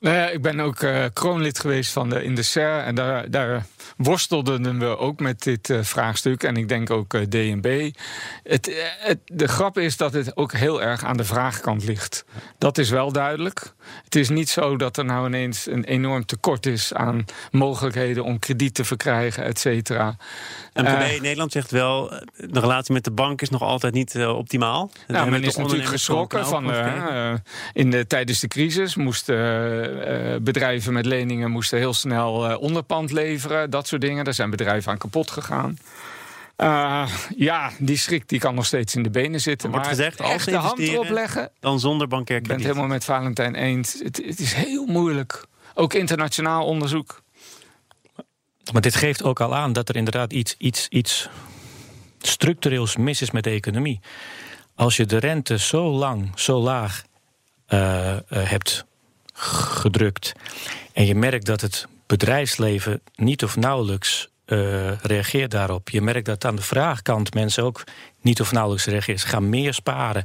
Nou 0.00 0.16
ja, 0.16 0.28
ik 0.28 0.42
ben 0.42 0.60
ook 0.60 0.80
eh, 0.80 1.04
kroonlid 1.12 1.58
geweest 1.58 1.92
van 1.92 2.08
de, 2.08 2.24
in 2.24 2.34
de 2.34 2.42
SER. 2.42 2.78
En 2.78 2.94
daar, 2.94 3.30
daar 3.30 3.66
worstelden 3.96 4.78
we 4.78 4.98
ook 4.98 5.20
met 5.20 5.42
dit 5.42 5.70
eh, 5.70 5.82
vraagstuk. 5.82 6.42
En 6.42 6.56
ik 6.56 6.68
denk 6.68 6.90
ook 6.90 7.14
eh, 7.14 7.20
DNB. 7.22 7.90
Het, 8.42 8.86
het, 8.98 9.18
de 9.24 9.48
grap 9.48 9.78
is 9.78 9.96
dat 9.96 10.12
het 10.12 10.36
ook 10.36 10.52
heel 10.52 10.82
erg 10.82 11.04
aan 11.04 11.16
de 11.16 11.24
vraagkant 11.24 11.84
ligt. 11.84 12.24
Dat 12.58 12.78
is 12.78 12.90
wel 12.90 13.12
duidelijk. 13.12 13.74
Het 14.04 14.14
is 14.14 14.28
niet 14.28 14.48
zo 14.48 14.76
dat 14.76 14.96
er 14.96 15.04
nou 15.04 15.26
ineens 15.26 15.66
een 15.66 15.84
enorm 15.84 16.26
tekort 16.26 16.66
is 16.66 16.94
aan 16.94 17.24
mogelijkheden 17.50 18.24
om 18.24 18.38
krediet 18.38 18.74
te 18.74 18.84
verkrijgen, 18.84 19.44
et 19.44 19.58
cetera. 19.58 20.16
MKB 20.72 20.86
Eh, 20.86 21.20
Nederland 21.20 21.52
zegt 21.52 21.70
wel, 21.70 22.08
de 22.36 22.60
relatie 22.60 22.94
met 22.94 23.04
de 23.04 23.10
bank 23.10 23.42
is 23.42 23.50
nog 23.50 23.62
altijd 23.62 23.94
niet 23.94 24.26
optimaal. 24.26 24.90
Nou, 25.06 25.30
men 25.30 25.44
is 25.44 25.56
natuurlijk 25.56 25.88
geschrokken 25.88 26.46
van. 26.46 26.72
in 27.72 27.90
de, 27.90 28.06
tijdens 28.06 28.40
de 28.40 28.48
crisis 28.48 28.96
moesten 28.96 29.85
eh, 29.86 30.40
bedrijven 30.40 30.92
met 30.92 31.06
leningen 31.06 31.50
moesten 31.50 31.78
heel 31.78 31.94
snel 31.94 32.48
eh, 32.50 32.60
onderpand 32.60 33.12
leveren. 33.12 33.70
Dat 33.70 33.86
soort 33.86 34.00
dingen. 34.00 34.24
Daar 34.24 34.34
zijn 34.34 34.50
bedrijven 34.50 34.92
aan 34.92 34.98
kapot 34.98 35.30
gegaan. 35.30 35.78
Eh, 36.56 37.08
ja, 37.36 37.70
die 37.78 37.96
schrik 37.96 38.28
die 38.28 38.38
kan 38.38 38.54
nog 38.54 38.66
steeds 38.66 38.94
in 38.94 39.02
de 39.02 39.10
benen 39.10 39.40
zitten. 39.40 39.68
Er 39.68 39.74
wordt 39.74 39.86
maar 39.86 39.96
gezegd, 39.96 40.20
als 40.20 40.30
echt 40.30 40.44
de 40.44 40.56
hand 40.56 40.78
erop 40.78 41.08
leggen. 41.08 41.50
Dan 41.60 41.80
zonder 41.80 42.08
bankair 42.08 42.40
Ik 42.40 42.46
ben 42.46 42.52
het 42.56 42.62
krediet. 42.62 42.76
helemaal 42.76 42.96
met 42.96 43.04
Valentijn 43.04 43.54
eens. 43.54 43.96
Het, 44.02 44.22
het 44.26 44.38
is 44.38 44.52
heel 44.52 44.86
moeilijk. 44.86 45.44
Ook 45.74 45.94
internationaal 45.94 46.64
onderzoek. 46.64 47.22
Maar 48.72 48.82
dit 48.82 48.94
geeft 48.94 49.22
ook 49.22 49.40
al 49.40 49.54
aan 49.54 49.72
dat 49.72 49.88
er 49.88 49.96
inderdaad 49.96 50.32
iets, 50.32 50.54
iets, 50.58 50.88
iets 50.88 51.28
structureels 52.20 52.96
mis 52.96 53.22
is 53.22 53.30
met 53.30 53.44
de 53.44 53.50
economie. 53.50 54.00
Als 54.74 54.96
je 54.96 55.06
de 55.06 55.18
rente 55.18 55.58
zo 55.58 55.90
lang, 55.90 56.30
zo 56.34 56.60
laag 56.60 57.04
eh, 57.66 58.12
eh, 58.12 58.20
hebt 58.28 58.86
gedrukt. 59.36 60.32
en 60.92 61.06
je 61.06 61.14
merkt 61.14 61.46
dat 61.46 61.60
het 61.60 61.86
bedrijfsleven 62.06 63.00
niet 63.14 63.44
of 63.44 63.56
nauwelijks 63.56 64.28
eh, 64.44 65.00
reageert 65.00 65.50
daarop. 65.50 65.88
Je 65.88 66.00
merkt 66.00 66.26
dat 66.26 66.44
aan 66.44 66.56
de 66.56 66.62
vraagkant 66.62 67.34
mensen 67.34 67.64
ook 67.64 67.84
niet 68.20 68.40
of 68.40 68.52
nauwelijks 68.52 68.86
reageren. 68.86 69.20
Ze 69.20 69.26
gaan 69.26 69.48
meer 69.48 69.74
sparen. 69.74 70.24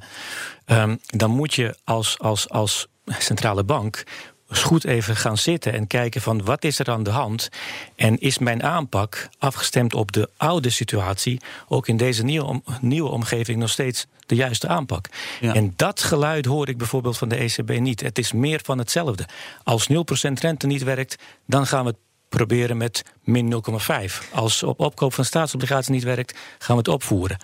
Ehm, 0.65 0.96
dan 1.06 1.32
moet 1.32 1.53
je 1.53 1.75
als, 1.84 2.20
als, 2.20 2.50
als 2.50 2.88
centrale 3.06 3.63
bank 3.63 4.03
eens 4.51 4.62
goed 4.62 4.86
even 4.86 5.15
gaan 5.15 5.38
zitten 5.38 5.74
en 5.74 5.88
kijken 5.88 6.22
van 6.22 6.43
wat 6.46 6.63
is 6.63 6.79
er 6.79 6.89
aan 6.89 7.03
de 7.03 7.10
hand 7.10 7.50
en 7.96 8.17
is 8.20 8.38
mijn 8.38 8.63
aanpak 8.63 9.29
afgestemd 9.38 9.93
op 9.93 10.12
de 10.12 10.29
oude 10.38 10.70
situatie 10.70 11.41
ook 11.67 11.88
in 11.88 11.98
deze 11.98 12.24
nieuwe, 12.24 12.46
om- 12.46 12.63
nieuwe 12.81 13.10
omgeving 13.10 13.60
nog 13.60 13.70
steeds 13.70 14.05
de 14.25 14.36
juiste 14.36 14.67
aanpak. 14.67 15.05
Ja. 15.39 15.53
En 15.53 15.74
dat 15.75 16.03
geluid 16.03 16.46
hoor 16.46 16.70
ik 16.70 16.77
bijvoorbeeld 16.77 17.17
van 17.17 17.29
de 17.29 17.36
ECB 17.36 17.79
niet. 17.79 18.01
Het 18.01 18.17
is 18.17 18.31
meer 18.31 18.60
van 18.63 18.77
hetzelfde. 18.77 19.25
Als 19.63 19.88
0% 19.88 20.39
rente 20.39 20.67
niet 20.67 20.84
werkt, 20.84 21.15
dan 21.46 21.67
gaan 21.67 21.86
we 21.86 21.96
proberen 22.29 22.77
met 22.77 23.03
min 23.24 23.50
0,5. 23.50 24.29
Als 24.34 24.63
op 24.63 24.79
opkoop 24.79 25.13
van 25.13 25.25
staatsobligaties 25.25 25.88
niet 25.88 26.03
werkt, 26.03 26.38
gaan 26.58 26.75
we 26.75 26.81
het 26.81 26.91
opvoeren 26.91 27.38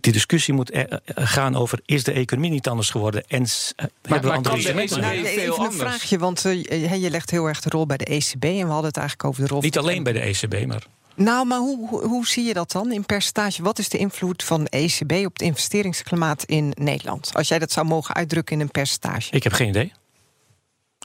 die 0.00 0.12
discussie 0.12 0.54
moet 0.54 0.70
eh, 0.70 0.84
gaan 1.04 1.56
over: 1.56 1.80
is 1.84 2.04
de 2.04 2.12
economie 2.12 2.50
niet 2.50 2.68
anders 2.68 2.90
geworden? 2.90 3.24
En 3.26 3.40
maar, 3.40 3.90
hebben 4.02 4.30
we 4.30 4.36
andere 4.36 4.54
instrumenten? 4.54 5.00
Nou, 5.00 5.14
even 5.14 5.64
een 5.64 5.72
vraagje, 5.72 6.18
want 6.18 6.44
uh, 6.44 7.02
je 7.02 7.10
legt 7.10 7.30
heel 7.30 7.46
erg 7.46 7.60
de 7.60 7.68
rol 7.68 7.86
bij 7.86 7.96
de 7.96 8.04
ECB 8.04 8.44
en 8.44 8.66
we 8.66 8.72
hadden 8.72 8.84
het 8.84 8.96
eigenlijk 8.96 9.28
over 9.28 9.42
de 9.42 9.48
rol. 9.48 9.60
Niet 9.60 9.78
alleen 9.78 10.02
bij 10.02 10.12
de 10.12 10.20
ECB, 10.20 10.66
maar. 10.66 10.86
Nou, 11.14 11.46
maar 11.46 11.58
hoe, 11.58 11.88
hoe, 11.88 12.06
hoe, 12.06 12.26
zie 12.26 12.44
je 12.44 12.54
dat 12.54 12.72
dan 12.72 12.92
in 12.92 13.06
percentage? 13.06 13.62
Wat 13.62 13.78
is 13.78 13.88
de 13.88 13.98
invloed 13.98 14.44
van 14.44 14.64
de 14.64 14.70
ECB 14.70 15.12
op 15.26 15.32
het 15.32 15.42
investeringsklimaat 15.42 16.44
in 16.44 16.72
Nederland? 16.78 17.30
Als 17.34 17.48
jij 17.48 17.58
dat 17.58 17.72
zou 17.72 17.86
mogen 17.86 18.14
uitdrukken 18.14 18.56
in 18.56 18.62
een 18.62 18.70
percentage. 18.70 19.32
Ik 19.32 19.42
heb 19.42 19.52
geen 19.52 19.68
idee. 19.68 19.92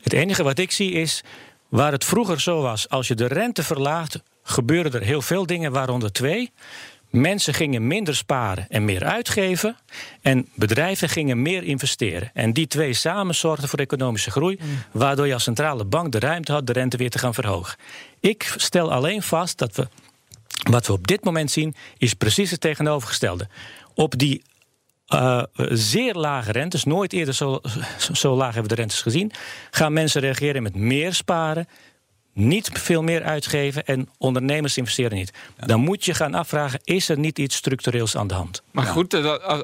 Het 0.03 0.13
enige 0.13 0.43
wat 0.43 0.59
ik 0.59 0.71
zie 0.71 0.91
is 0.91 1.23
waar 1.69 1.91
het 1.91 2.05
vroeger 2.05 2.41
zo 2.41 2.61
was: 2.61 2.89
als 2.89 3.07
je 3.07 3.15
de 3.15 3.27
rente 3.27 3.63
verlaagt, 3.63 4.21
gebeuren 4.43 4.93
er 4.93 5.01
heel 5.01 5.21
veel 5.21 5.45
dingen, 5.45 5.71
waaronder 5.71 6.11
twee. 6.11 6.51
Mensen 7.09 7.53
gingen 7.53 7.87
minder 7.87 8.15
sparen 8.15 8.65
en 8.69 8.85
meer 8.85 9.03
uitgeven. 9.03 9.77
En 10.21 10.47
bedrijven 10.53 11.09
gingen 11.09 11.41
meer 11.41 11.63
investeren. 11.63 12.31
En 12.33 12.53
die 12.53 12.67
twee 12.67 12.93
samen 12.93 13.35
zorgden 13.35 13.69
voor 13.69 13.79
economische 13.79 14.31
groei. 14.31 14.57
Mm. 14.61 14.67
Waardoor 14.91 15.27
je 15.27 15.33
als 15.33 15.43
centrale 15.43 15.85
bank 15.85 16.11
de 16.11 16.19
ruimte 16.19 16.51
had 16.51 16.67
de 16.67 16.73
rente 16.73 16.97
weer 16.97 17.09
te 17.09 17.19
gaan 17.19 17.33
verhogen. 17.33 17.77
Ik 18.19 18.53
stel 18.57 18.91
alleen 18.91 19.21
vast 19.21 19.57
dat 19.57 19.75
we. 19.75 19.87
Wat 20.69 20.87
we 20.87 20.93
op 20.93 21.07
dit 21.07 21.23
moment 21.23 21.51
zien, 21.51 21.75
is 21.97 22.13
precies 22.13 22.51
het 22.51 22.61
tegenovergestelde. 22.61 23.47
Op 23.93 24.17
die 24.17 24.41
uh, 25.09 25.43
zeer 25.69 26.13
lage 26.13 26.51
rentes, 26.51 26.83
nooit 26.83 27.13
eerder 27.13 27.33
zo, 27.33 27.61
zo 28.13 28.35
laag 28.35 28.53
hebben 28.53 28.69
we 28.69 28.75
de 28.75 28.81
rentes 28.81 29.01
gezien, 29.01 29.31
gaan 29.71 29.93
mensen 29.93 30.21
reageren 30.21 30.63
met 30.63 30.75
meer 30.75 31.13
sparen, 31.13 31.67
niet 32.35 32.69
veel 32.73 33.03
meer 33.03 33.23
uitgeven 33.23 33.85
en 33.85 34.09
ondernemers 34.17 34.77
investeren 34.77 35.17
niet. 35.17 35.33
Dan 35.65 35.79
moet 35.79 36.05
je 36.05 36.13
gaan 36.13 36.33
afvragen: 36.33 36.79
is 36.83 37.09
er 37.09 37.19
niet 37.19 37.39
iets 37.39 37.55
structureels 37.55 38.17
aan 38.17 38.27
de 38.27 38.33
hand? 38.33 38.61
Maar 38.71 38.85
goed, 38.85 39.13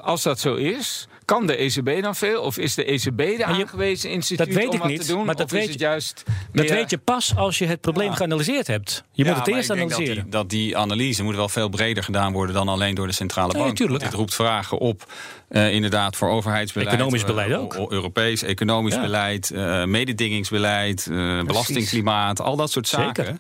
als 0.01 0.23
dat 0.23 0.39
zo 0.39 0.55
is, 0.55 1.07
kan 1.31 1.47
de 1.47 1.55
ECB 1.55 2.01
dan 2.01 2.15
veel? 2.15 2.41
Of 2.41 2.57
is 2.57 2.75
de 2.75 2.85
ECB 2.85 3.17
de 3.17 3.45
aangewezen 3.45 4.09
instituut 4.09 4.37
dat 4.37 4.47
weet 4.47 4.67
om 4.67 4.73
ik 4.73 4.79
wat 4.79 4.89
niet, 4.89 5.01
te 5.01 5.07
doen? 5.07 5.25
Maar 5.25 5.35
dat, 5.35 5.51
weet, 5.51 5.69
het 5.69 5.79
juist 5.79 6.23
dat 6.53 6.69
weet 6.69 6.89
je 6.89 6.97
pas 6.97 7.35
als 7.35 7.57
je 7.57 7.65
het 7.65 7.81
probleem 7.81 8.13
geanalyseerd 8.13 8.67
hebt. 8.67 9.03
Je 9.11 9.25
moet 9.25 9.35
het 9.35 9.47
eerst 9.47 9.69
analyseren. 9.69 10.15
Dat 10.15 10.23
die, 10.23 10.31
dat 10.31 10.49
die, 10.49 10.77
analyse 10.77 11.23
moet 11.23 11.35
wel 11.35 11.49
veel 11.49 11.69
breder 11.69 12.03
gedaan 12.03 12.33
worden 12.33 12.55
dan 12.55 12.67
alleen 12.67 12.95
door 12.95 13.07
de 13.07 13.13
centrale 13.13 13.53
bank. 13.53 13.79
Nee, 13.79 13.97
het 13.97 14.13
roept 14.13 14.33
vragen 14.33 14.77
op, 14.77 15.11
uh, 15.49 15.73
inderdaad, 15.73 16.15
voor 16.15 16.29
overheidsbeleid. 16.29 16.93
Economisch 16.93 17.23
beleid 17.23 17.53
ook. 17.53 17.75
Uh, 17.75 17.85
Europees, 17.89 18.43
economisch 18.43 18.95
ja. 18.95 19.01
beleid, 19.01 19.51
uh, 19.53 19.83
mededingingsbeleid, 19.83 21.07
belastingklimaat, 21.45 22.41
al 22.41 22.55
dat 22.55 22.71
soort 22.71 22.87
zaken. 22.87 23.25
Zeker. 23.25 23.39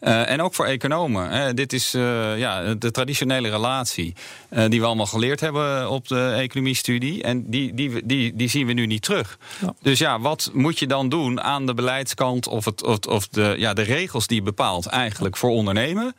Uh, 0.00 0.30
en 0.30 0.42
ook 0.42 0.54
voor 0.54 0.66
economen. 0.66 1.56
Dit 1.56 1.72
is 1.72 1.94
uh, 1.94 2.38
ja, 2.38 2.74
de 2.74 2.90
traditionele 2.90 3.50
relatie 3.50 4.14
uh, 4.50 4.64
die 4.68 4.80
we 4.80 4.86
allemaal 4.86 5.06
geleerd 5.06 5.40
hebben 5.40 5.90
op 5.90 6.08
de 6.08 6.32
economiestudie. 6.36 7.22
En 7.22 7.50
die, 7.50 7.74
die, 7.74 8.06
die, 8.06 8.36
die 8.36 8.48
zien 8.48 8.66
we 8.66 8.72
nu 8.72 8.86
niet 8.86 9.02
terug. 9.02 9.38
Ja. 9.60 9.74
Dus 9.82 9.98
ja, 9.98 10.20
wat 10.20 10.50
moet 10.52 10.78
je 10.78 10.86
dan 10.86 11.08
doen 11.08 11.40
aan 11.40 11.66
de 11.66 11.74
beleidskant 11.74 12.46
of, 12.46 12.64
het, 12.64 12.84
of, 12.84 12.98
of 12.98 13.28
de, 13.28 13.54
ja, 13.58 13.74
de 13.74 13.82
regels 13.82 14.26
die 14.26 14.36
je 14.36 14.42
bepaalt 14.42 14.86
eigenlijk 14.86 15.36
voor 15.36 15.50
ondernemen? 15.50 16.14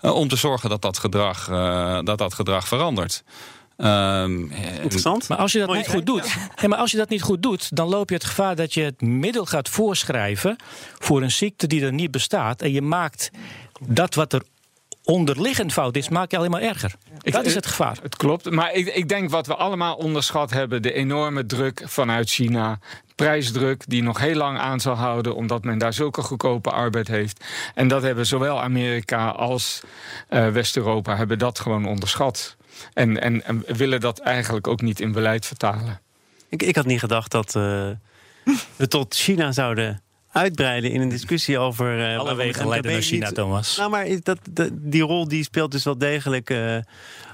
om 0.00 0.28
te 0.28 0.36
zorgen 0.36 0.68
dat 0.68 0.82
dat 0.82 0.98
gedrag, 0.98 1.46
dat 2.04 2.18
dat 2.18 2.34
gedrag 2.34 2.68
verandert. 2.68 3.24
Um, 3.76 4.50
Interessant. 4.82 5.28
Maar 5.28 5.38
als 5.38 5.52
je 5.52 5.58
dat 5.58 5.74
niet 5.74 5.88
goed 5.88 6.06
doet, 6.06 6.36
ja. 6.60 6.68
maar 6.68 6.78
als 6.78 6.90
je 6.90 6.96
dat 6.96 7.08
niet 7.08 7.22
goed 7.22 7.42
doet, 7.42 7.76
dan 7.76 7.88
loop 7.88 8.08
je 8.08 8.14
het 8.14 8.24
gevaar 8.24 8.56
dat 8.56 8.74
je 8.74 8.82
het 8.82 9.00
middel 9.00 9.44
gaat 9.44 9.68
voorschrijven 9.68 10.56
voor 10.98 11.22
een 11.22 11.30
ziekte 11.30 11.66
die 11.66 11.84
er 11.84 11.92
niet 11.92 12.10
bestaat. 12.10 12.62
En 12.62 12.72
je 12.72 12.82
maakt 12.82 13.30
dat 13.80 14.14
wat 14.14 14.32
er 14.32 14.42
onderliggend 15.04 15.72
fout 15.72 15.96
is, 15.96 16.08
maak 16.08 16.30
je 16.30 16.36
alleen 16.36 16.50
maar 16.50 16.62
erger. 16.62 16.94
dat 17.22 17.44
is 17.44 17.54
het 17.54 17.66
gevaar. 17.66 17.98
Het 18.02 18.16
klopt. 18.16 18.50
Maar 18.50 18.72
ik, 18.72 18.86
ik 18.86 19.08
denk 19.08 19.30
wat 19.30 19.46
we 19.46 19.54
allemaal 19.54 19.94
onderschat 19.94 20.50
hebben: 20.50 20.82
de 20.82 20.92
enorme 20.92 21.46
druk 21.46 21.82
vanuit 21.84 22.30
China. 22.30 22.78
Prijsdruk 23.14 23.82
die 23.86 24.02
nog 24.02 24.18
heel 24.18 24.36
lang 24.36 24.58
aan 24.58 24.80
zal 24.80 24.94
houden, 24.94 25.34
omdat 25.34 25.64
men 25.64 25.78
daar 25.78 25.92
zulke 25.92 26.22
goedkope 26.22 26.70
arbeid 26.70 27.08
heeft. 27.08 27.44
En 27.74 27.88
dat 27.88 28.02
hebben 28.02 28.26
zowel 28.26 28.62
Amerika 28.62 29.28
als 29.28 29.80
uh, 30.30 30.48
West-Europa 30.48 31.16
hebben 31.16 31.38
dat 31.38 31.58
gewoon 31.58 31.86
onderschat. 31.86 32.56
En, 32.92 33.20
en, 33.20 33.44
en, 33.44 33.64
willen 33.66 34.00
dat 34.00 34.18
eigenlijk 34.18 34.66
ook 34.66 34.80
niet 34.80 35.00
in 35.00 35.12
beleid 35.12 35.46
vertalen. 35.46 36.00
Ik, 36.48 36.62
ik 36.62 36.76
had 36.76 36.86
niet 36.86 36.98
gedacht 36.98 37.30
dat 37.30 37.54
uh, 37.56 37.62
we 38.76 38.88
tot 38.88 39.14
China 39.14 39.52
zouden 39.52 40.02
uitbreiden 40.32 40.90
in 40.90 41.00
een 41.00 41.08
discussie 41.08 41.58
over. 41.58 42.12
Uh, 42.12 42.18
Alle 42.18 42.34
wegen 42.34 42.68
leiden 42.68 42.92
naar 42.92 43.00
China, 43.00 43.26
niet... 43.26 43.34
Thomas. 43.34 43.76
Nou, 43.76 43.90
maar 43.90 44.06
dat, 44.22 44.38
dat, 44.50 44.70
die 44.72 45.02
rol 45.02 45.28
die 45.28 45.44
speelt 45.44 45.72
dus 45.72 45.84
wel 45.84 45.98
degelijk. 45.98 46.50
Uh, 46.50 46.76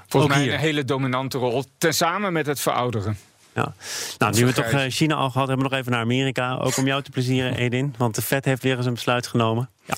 Volgens 0.07 0.33
mij 0.33 0.43
hier. 0.43 0.53
een 0.53 0.59
hele 0.59 0.85
dominante 0.85 1.37
rol. 1.37 1.63
Tezamen 1.77 2.33
met 2.33 2.45
het 2.45 2.59
verouderen. 2.59 3.17
Ja. 3.55 3.73
Nou, 4.17 4.35
nu 4.35 4.45
we 4.45 4.53
toch 4.53 4.85
China 4.87 5.15
al 5.15 5.29
gehad 5.29 5.47
hebben, 5.47 5.65
we 5.65 5.71
nog 5.71 5.79
even 5.79 5.91
naar 5.91 6.01
Amerika. 6.01 6.57
Ook 6.57 6.77
om 6.77 6.85
jou 6.85 7.03
te 7.03 7.11
plezieren, 7.11 7.55
Edin. 7.63 7.95
Want 7.97 8.15
de 8.15 8.21
Fed 8.21 8.45
heeft 8.45 8.63
weer 8.63 8.77
eens 8.77 8.85
een 8.85 8.93
besluit 8.93 9.27
genomen. 9.27 9.69
Ja. 9.85 9.95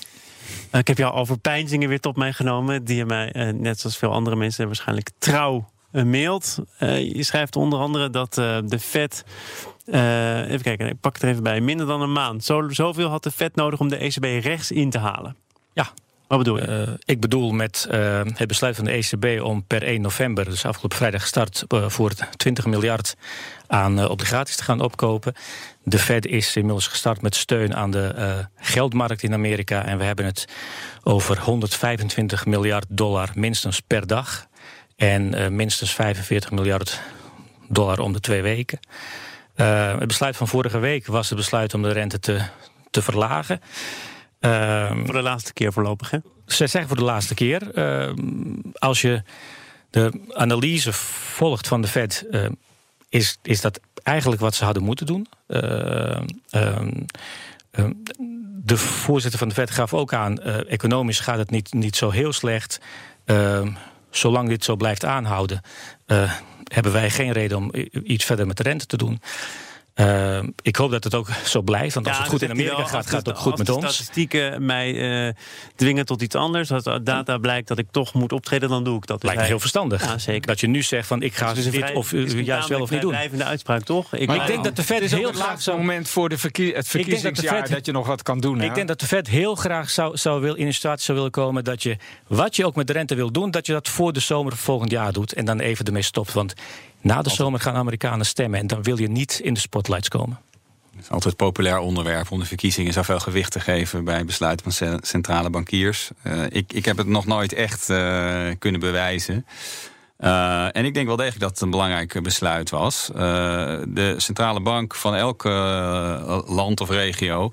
Uh, 0.74 0.80
ik 0.80 0.88
heb 0.88 0.98
jou 0.98 1.14
over 1.14 1.38
pijnzingen 1.38 1.88
weer 1.88 2.00
tot 2.00 2.16
mij 2.16 2.32
genomen. 2.32 2.84
Die 2.84 2.96
je 2.96 3.04
mij, 3.04 3.34
uh, 3.36 3.52
net 3.52 3.80
zoals 3.80 3.96
veel 3.96 4.12
andere 4.12 4.36
mensen, 4.36 4.66
waarschijnlijk 4.66 5.10
trouw 5.18 5.68
uh, 5.92 6.02
mailt. 6.02 6.58
je 6.78 7.22
schrijft 7.22 7.56
onder 7.56 7.78
andere 7.78 8.10
dat 8.10 8.34
de 8.34 8.78
Fed. 8.78 9.24
even 9.86 10.62
kijken, 10.62 10.88
ik 10.88 11.00
pak 11.00 11.14
het 11.14 11.22
er 11.22 11.28
even 11.28 11.42
bij. 11.42 11.60
Minder 11.60 11.86
dan 11.86 12.02
een 12.02 12.12
maand. 12.12 12.44
Zo, 12.44 12.68
zoveel 12.68 13.08
had 13.08 13.22
de 13.22 13.30
Fed 13.30 13.54
nodig 13.54 13.80
om 13.80 13.88
de 13.88 13.96
ECB 13.96 14.44
rechts 14.44 14.70
in 14.70 14.90
te 14.90 14.98
halen. 14.98 15.36
Ja, 15.72 15.86
wat 16.26 16.38
bedoel 16.38 16.56
je? 16.56 16.86
Uh, 16.86 16.94
ik 17.04 17.20
bedoel 17.20 17.52
met 17.52 17.88
uh, 17.90 18.20
het 18.34 18.48
besluit 18.48 18.76
van 18.76 18.84
de 18.84 18.90
ECB 18.90 19.42
om 19.42 19.64
per 19.66 19.82
1 19.82 20.00
november, 20.00 20.44
dus 20.44 20.64
afgelopen 20.64 20.96
vrijdag 20.96 21.20
gestart, 21.20 21.64
uh, 21.68 21.88
voor 21.88 22.12
20 22.36 22.66
miljard 22.66 23.16
aan 23.66 24.08
obligaties 24.08 24.56
te 24.56 24.62
gaan 24.62 24.80
opkopen. 24.80 25.34
De 25.82 25.98
Fed 25.98 26.26
is 26.26 26.56
inmiddels 26.56 26.86
gestart 26.86 27.22
met 27.22 27.34
steun 27.34 27.74
aan 27.74 27.90
de 27.90 28.46
geldmarkt 28.56 29.22
in 29.22 29.32
Amerika. 29.32 29.84
En 29.84 29.98
we 29.98 30.04
hebben 30.04 30.24
het 30.24 30.48
over 31.02 31.38
125 31.38 32.46
miljard 32.46 32.86
dollar 32.88 33.30
minstens 33.34 33.80
per 33.80 34.06
dag. 34.06 34.46
En 34.96 35.54
minstens 35.54 35.94
45 35.94 36.50
miljard 36.50 37.00
dollar 37.68 37.98
om 37.98 38.12
de 38.12 38.20
twee 38.20 38.42
weken. 38.42 38.78
het 39.54 40.06
besluit 40.06 40.36
van 40.36 40.48
vorige 40.48 40.78
week 40.78 41.06
was 41.06 41.28
het 41.28 41.38
besluit 41.38 41.74
om 41.74 41.82
de 41.82 41.92
rente 41.92 42.18
te, 42.18 42.40
te 42.90 43.02
verlagen. 43.02 43.60
Uh, 44.44 44.90
voor 45.04 45.14
de 45.14 45.22
laatste 45.22 45.52
keer 45.52 45.72
voorlopig, 45.72 46.10
hè? 46.10 46.18
Ze 46.46 46.66
zeggen 46.66 46.88
voor 46.88 46.96
de 46.96 47.04
laatste 47.04 47.34
keer. 47.34 47.78
Uh, 47.78 48.12
als 48.74 49.00
je 49.00 49.22
de 49.90 50.20
analyse 50.32 50.92
volgt 50.92 51.68
van 51.68 51.82
de 51.82 51.88
Fed, 51.88 52.26
uh, 52.30 52.46
is, 53.08 53.38
is 53.42 53.60
dat 53.60 53.80
eigenlijk 54.02 54.40
wat 54.40 54.54
ze 54.54 54.64
hadden 54.64 54.82
moeten 54.82 55.06
doen. 55.06 55.26
de 58.64 58.76
voorzitter 58.76 59.38
van 59.38 59.48
de 59.48 59.54
Fed 59.54 59.70
gaf 59.70 59.94
ook 59.94 60.12
aan, 60.12 60.42
economisch 60.42 61.20
gaat 61.20 61.38
het 61.38 61.50
niet, 61.50 61.72
niet 61.72 61.96
zo 61.96 62.10
heel 62.10 62.32
slecht. 62.32 62.80
zolang 64.10 64.48
dit 64.48 64.64
zo 64.64 64.76
blijft 64.76 65.04
aanhouden, 65.04 65.60
hebben 66.64 66.92
wij 66.92 67.10
geen 67.10 67.32
reden 67.32 67.56
om 67.56 67.70
iets 68.04 68.24
verder 68.24 68.46
met 68.46 68.56
de 68.56 68.62
rente 68.62 68.86
te 68.86 68.96
doen. 68.96 69.20
Uh, 69.94 70.38
ik 70.62 70.76
hoop 70.76 70.90
dat 70.90 71.04
het 71.04 71.14
ook 71.14 71.28
zo 71.44 71.62
blijft. 71.62 71.94
Want 71.94 72.06
als 72.06 72.16
ja, 72.16 72.22
het 72.22 72.30
goed 72.30 72.42
in 72.42 72.50
Amerika 72.50 72.84
gaat, 72.84 73.06
gaat 73.06 73.26
het 73.26 73.28
ook 73.28 73.40
goed 73.40 73.58
met 73.58 73.68
ons. 73.68 73.84
Als 73.84 73.94
statistieken 73.94 74.64
mij 74.64 74.92
uh, 75.26 75.32
dwingen 75.76 76.06
tot 76.06 76.22
iets 76.22 76.34
anders. 76.34 76.72
Als 76.72 76.86
uit 76.86 77.06
data 77.06 77.38
blijkt 77.38 77.68
dat 77.68 77.78
ik 77.78 77.86
toch 77.90 78.14
moet 78.14 78.32
optreden, 78.32 78.68
dan 78.68 78.84
doe 78.84 78.96
ik 78.96 79.06
dat. 79.06 79.20
Dus 79.20 79.24
Lijkt 79.24 79.42
me 79.42 79.48
heel 79.48 79.60
verstandig. 79.60 80.04
Ja, 80.04 80.18
zeker. 80.18 80.46
Dat 80.46 80.60
je 80.60 80.66
nu 80.66 80.82
zegt 80.82 81.06
van 81.06 81.22
ik 81.22 81.34
ga 81.34 81.54
dus 81.54 81.64
dit 81.64 81.74
vrij, 81.74 81.94
of 81.94 82.12
uh, 82.12 82.44
juist 82.44 82.68
wel 82.68 82.80
of 82.80 82.90
niet 82.90 83.00
doen. 83.00 83.10
blijvende 83.10 83.44
uitspraak, 83.44 83.82
toch? 83.82 84.14
Ik, 84.14 84.26
maar 84.26 84.36
ik 84.36 84.46
denk 84.46 84.64
dat 84.64 84.76
de 84.76 84.82
Fed 84.82 85.10
heel 85.10 85.32
graag 85.32 85.62
zo'n 85.62 85.76
moment 85.76 86.08
voor 86.08 86.28
de 86.28 86.38
verkie 86.38 86.74
het 86.74 86.88
verkiezingsjaar 86.88 87.60
dat, 87.60 87.70
dat, 87.70 87.86
je 87.86 87.92
nog 87.92 88.06
wat 88.06 88.22
kan 88.22 88.40
doen. 88.40 88.60
Ik 88.60 88.74
denk 88.74 88.88
dat 88.88 89.00
de 89.00 89.06
Fed 89.06 89.28
heel 89.28 89.54
graag 89.54 89.90
zou, 89.90 90.16
zou 90.16 90.40
wil, 90.40 90.54
in 90.54 90.66
een 90.66 90.74
situatie 90.74 91.04
zou 91.04 91.16
willen 91.16 91.32
komen 91.32 91.64
dat 91.64 91.82
je 91.82 91.96
wat 92.26 92.56
je 92.56 92.66
ook 92.66 92.74
met 92.74 92.86
de 92.86 92.92
rente 92.92 93.14
wil 93.14 93.32
doen, 93.32 93.50
dat 93.50 93.66
je 93.66 93.72
dat 93.72 93.88
voor 93.88 94.12
de 94.12 94.20
zomer 94.20 94.56
volgend 94.56 94.90
jaar 94.90 95.12
doet 95.12 95.32
en 95.32 95.44
dan 95.44 95.60
even 95.60 95.84
ermee 95.84 96.02
stopt. 96.02 96.32
Want 96.32 96.54
na 97.04 97.22
de 97.22 97.30
zomer 97.30 97.60
gaan 97.60 97.74
Amerikanen 97.74 98.26
stemmen 98.26 98.60
en 98.60 98.66
dan 98.66 98.82
wil 98.82 98.98
je 98.98 99.08
niet 99.08 99.40
in 99.42 99.54
de 99.54 99.60
spotlights 99.60 100.08
komen. 100.08 100.38
Het 100.90 101.04
is 101.04 101.10
altijd 101.10 101.40
een 101.40 101.46
populair 101.46 101.78
onderwerp 101.78 102.30
om 102.30 102.38
de 102.38 102.44
verkiezingen 102.44 102.92
zoveel 102.92 103.20
gewicht 103.20 103.52
te 103.52 103.60
geven 103.60 104.04
bij 104.04 104.24
besluiten 104.24 104.72
van 104.72 104.98
centrale 105.02 105.50
bankiers. 105.50 106.10
Uh, 106.22 106.42
ik, 106.48 106.72
ik 106.72 106.84
heb 106.84 106.96
het 106.96 107.06
nog 107.06 107.26
nooit 107.26 107.52
echt 107.52 107.90
uh, 107.90 108.50
kunnen 108.58 108.80
bewijzen. 108.80 109.46
Uh, 110.20 110.76
en 110.76 110.84
ik 110.84 110.94
denk 110.94 111.06
wel 111.06 111.16
degelijk 111.16 111.40
dat 111.40 111.50
het 111.50 111.60
een 111.60 111.70
belangrijk 111.70 112.22
besluit 112.22 112.70
was. 112.70 113.10
de 113.14 114.14
centrale 114.16 114.60
bank 114.60 114.94
van 114.94 115.14
elk 115.14 115.44
land 116.46 116.80
of 116.80 116.90
regio 116.90 117.52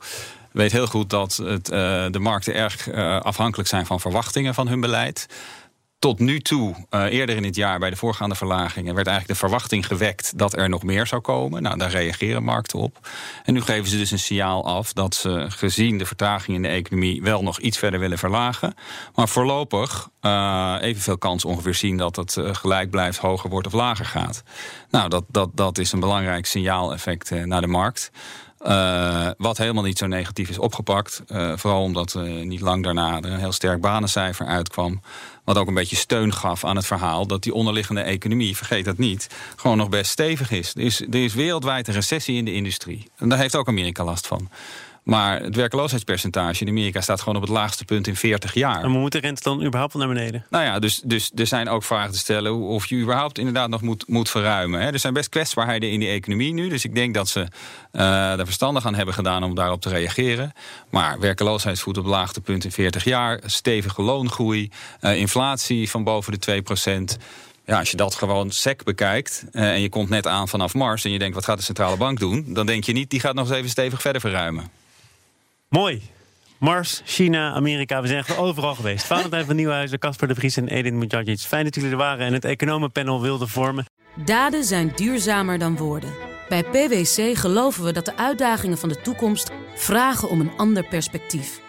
weet 0.52 0.72
heel 0.72 0.88
goed 0.88 1.10
dat 1.10 1.36
het, 1.36 1.66
de 2.14 2.20
markten 2.20 2.54
erg 2.54 2.92
afhankelijk 3.24 3.70
zijn 3.70 3.86
van 3.86 4.00
verwachtingen 4.00 4.54
van 4.54 4.68
hun 4.68 4.80
beleid. 4.80 5.28
Tot 6.02 6.20
nu 6.20 6.40
toe, 6.40 6.76
uh, 6.90 7.04
eerder 7.04 7.36
in 7.36 7.44
het 7.44 7.56
jaar 7.56 7.80
bij 7.80 7.90
de 7.90 7.96
voorgaande 7.96 8.36
verlagingen, 8.36 8.96
werd 8.96 9.08
eigenlijk 9.08 9.40
de 9.40 9.48
verwachting 9.48 9.88
gewekt 9.88 10.38
dat 10.38 10.58
er 10.58 10.70
nog 10.70 10.84
meer 10.84 11.08
zou 11.08 11.22
komen. 11.22 11.62
Nou, 11.62 11.78
daar 11.78 11.90
reageren 11.90 12.44
markten 12.44 12.80
op. 12.80 13.10
En 13.46 13.54
nu 13.54 13.62
geven 13.62 13.90
ze 13.90 13.98
dus 13.98 14.12
een 14.12 14.20
signaal 14.20 14.66
af 14.66 14.94
dat 14.94 15.16
ze 15.16 15.46
gezien 15.50 15.98
de 15.98 16.06
vertraging 16.06 16.56
in 16.56 16.62
de 16.62 16.68
economie 16.68 17.22
wel 17.22 17.44
nog 17.44 17.60
iets 17.60 17.78
verder 17.78 18.00
willen 18.00 18.18
verlagen. 18.18 18.74
Maar 19.16 19.30
voorlopig 19.30 20.10
uh, 20.22 20.78
evenveel 20.82 21.18
kans 21.18 21.46
ongeveer 21.46 21.76
zien 21.76 21.98
dat 21.98 22.16
het 22.16 22.36
uh, 22.36 22.54
gelijk 22.54 22.90
blijft, 22.90 23.18
hoger 23.18 23.50
wordt 23.50 23.68
of 23.68 23.74
lager 23.74 24.06
gaat. 24.06 24.44
Nou, 24.90 25.10
dat, 25.10 25.24
dat, 25.28 25.50
dat 25.54 25.78
is 25.78 25.92
een 25.92 26.00
belangrijk 26.00 26.46
signaaleffect 26.46 27.30
naar 27.46 27.62
de 27.62 27.68
markt. 27.68 28.12
Uh, 28.66 29.30
wat 29.38 29.58
helemaal 29.58 29.84
niet 29.84 29.98
zo 29.98 30.08
negatief 30.08 30.50
is 30.50 30.60
opgepakt. 30.60 31.24
Uh, 31.28 31.54
vooral 31.56 31.82
omdat 31.82 32.14
uh, 32.18 32.44
niet 32.44 32.62
lang 32.62 32.84
daarna 32.84 33.18
er 33.18 33.32
een 33.32 33.40
heel 33.40 33.52
sterk 33.52 33.82
banencijfer 33.82 34.46
uitkwam. 34.46 35.02
Wat 35.44 35.58
ook 35.58 35.68
een 35.68 35.74
beetje 35.74 35.96
steun 35.96 36.34
gaf 36.34 36.66
aan 36.66 36.76
het 36.76 36.86
verhaal 36.86 37.28
dat 37.28 37.44
die 37.44 37.54
onderliggende 37.54 38.02
economie, 38.02 38.58
vergeet 38.58 38.86
dat 38.86 38.98
niet, 38.98 39.28
gewoon 39.56 39.78
nog 39.78 39.90
best 39.90 40.12
stevig 40.12 40.52
is. 40.52 40.76
Er 40.76 40.82
is, 40.82 41.02
er 41.02 41.24
is 41.24 41.34
wereldwijd 41.34 41.88
een 41.88 41.94
recessie 41.94 42.38
in 42.38 42.46
de 42.46 42.54
industrie. 42.54 43.12
En 43.18 43.30
daar 43.30 43.40
heeft 43.40 43.56
ook 43.56 43.68
Amerika 43.68 44.04
last 44.04 44.28
van. 44.28 44.50
Maar 45.04 45.42
het 45.42 45.56
werkloosheidspercentage 45.56 46.62
in 46.62 46.70
Amerika 46.70 47.02
staat 47.02 47.20
gewoon 47.20 47.36
op 47.36 47.42
het 47.42 47.52
laagste 47.52 47.86
punt 47.86 48.08
in 48.08 48.16
40 48.16 48.54
jaar. 48.54 48.84
En 48.84 48.92
moet 48.92 49.12
de 49.12 49.20
rente 49.20 49.44
dan 49.44 49.64
überhaupt 49.64 49.94
wel 49.94 50.06
naar 50.06 50.16
beneden? 50.16 50.46
Nou 50.50 50.64
ja, 50.64 50.80
dus, 50.80 51.02
dus 51.04 51.32
er 51.36 51.48
zijn 51.48 51.70
ook 51.70 51.84
vragen 51.84 52.12
te 52.12 52.18
stellen 52.18 52.56
of 52.56 52.86
je 52.86 52.96
überhaupt 52.96 53.38
inderdaad 53.38 53.70
nog 53.70 53.82
moet, 53.82 54.08
moet 54.08 54.30
verruimen. 54.30 54.82
Hè. 54.82 54.92
Er 54.92 55.00
zijn 55.00 55.14
best 55.14 55.30
kwetsbaarheden 55.30 55.92
in 55.92 56.00
die 56.00 56.10
economie 56.10 56.54
nu. 56.54 56.70
Dus 56.70 56.86
ik 56.86 56.96
denk 56.96 57.14
dat 57.14 57.30
ze 57.30 57.48
uh, 57.92 58.40
er 58.40 58.46
verstandig 58.46 58.86
aan 58.86 58.96
hebben 58.96 59.14
gedaan 59.14 59.44
om 59.44 59.56
daarop 59.56 59.82
te 59.82 59.90
reageren. 59.90 60.54
Maar 60.90 61.20
werkeloosheidsvoet 61.20 61.98
op 61.98 62.04
het 62.04 62.14
laagste 62.14 62.42
punt 62.42 62.64
in 62.64 62.72
40 62.72 63.04
jaar. 63.04 63.40
Stevige 63.46 64.02
loongroei. 64.02 64.70
Uh, 65.02 65.16
inflatie 65.18 65.90
van 65.90 66.04
boven 66.04 66.32
de 66.32 66.40
2 66.40 66.62
procent. 66.62 67.18
Ja, 67.72 67.80
als 67.80 67.92
je 67.92 67.98
dat 67.98 68.16
gewoon 68.16 68.52
sec 68.52 68.84
bekijkt 68.84 69.46
uh, 69.52 69.72
en 69.72 69.82
je 69.82 69.90
komt 69.90 70.10
net 70.10 70.28
aan 70.28 70.48
vanaf 70.48 70.74
Mars... 70.74 71.06
en 71.06 71.12
je 71.12 71.20
denkt, 71.20 71.36
wat 71.36 71.46
gaat 71.46 71.58
de 71.58 71.64
centrale 71.64 71.98
bank 71.98 72.20
doen? 72.20 72.46
Dan 72.54 72.66
denk 72.66 72.84
je 72.84 72.92
niet, 72.92 73.10
die 73.10 73.20
gaat 73.20 73.36
nog 73.36 73.48
eens 73.48 73.58
even 73.58 73.70
stevig 73.70 74.02
verder 74.02 74.22
verruimen. 74.22 74.72
Mooi. 75.68 76.02
Mars, 76.58 77.02
China, 77.06 77.54
Amerika, 77.54 78.02
we 78.02 78.08
zijn 78.08 78.20
echt 78.20 78.38
overal 78.38 78.76
geweest. 78.76 79.06
Valentijn 79.06 79.46
van 79.46 79.56
Nieuwhuizen, 79.56 80.00
Casper 80.00 80.28
de 80.28 80.36
Vries 80.36 80.58
en 80.58 80.68
Edin 80.68 80.98
Mujagic. 80.98 81.40
Fijn 81.40 81.64
dat 81.64 81.76
jullie 81.76 81.92
er 81.92 81.98
waren 81.98 82.26
en 82.26 82.34
het 82.34 82.46
economenpanel 82.46 83.22
wilden 83.22 83.48
vormen. 83.48 83.86
Daden 84.26 84.64
zijn 84.64 84.92
duurzamer 84.96 85.60
dan 85.60 85.78
woorden. 85.78 86.14
Bij 86.50 86.64
PwC 86.64 87.38
geloven 87.38 87.84
we 87.84 87.92
dat 87.92 88.06
de 88.06 88.18
uitdagingen 88.18 88.78
van 88.78 88.90
de 88.90 89.02
toekomst 89.02 89.52
vragen 89.76 90.30
om 90.30 90.40
een 90.40 90.52
ander 90.58 90.88
perspectief. 90.88 91.60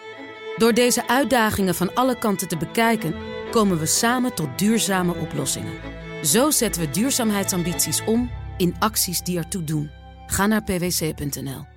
Door 0.57 0.73
deze 0.73 1.07
uitdagingen 1.07 1.75
van 1.75 1.95
alle 1.95 2.17
kanten 2.17 2.47
te 2.47 2.57
bekijken, 2.57 3.15
komen 3.51 3.79
we 3.79 3.85
samen 3.85 4.33
tot 4.33 4.59
duurzame 4.59 5.13
oplossingen. 5.15 5.92
Zo 6.23 6.51
zetten 6.51 6.81
we 6.81 6.89
duurzaamheidsambities 6.89 8.03
om 8.05 8.31
in 8.57 8.75
acties 8.79 9.21
die 9.21 9.37
ertoe 9.37 9.63
doen. 9.63 9.89
Ga 10.27 10.45
naar 10.45 10.63
pwc.nl. 10.63 11.72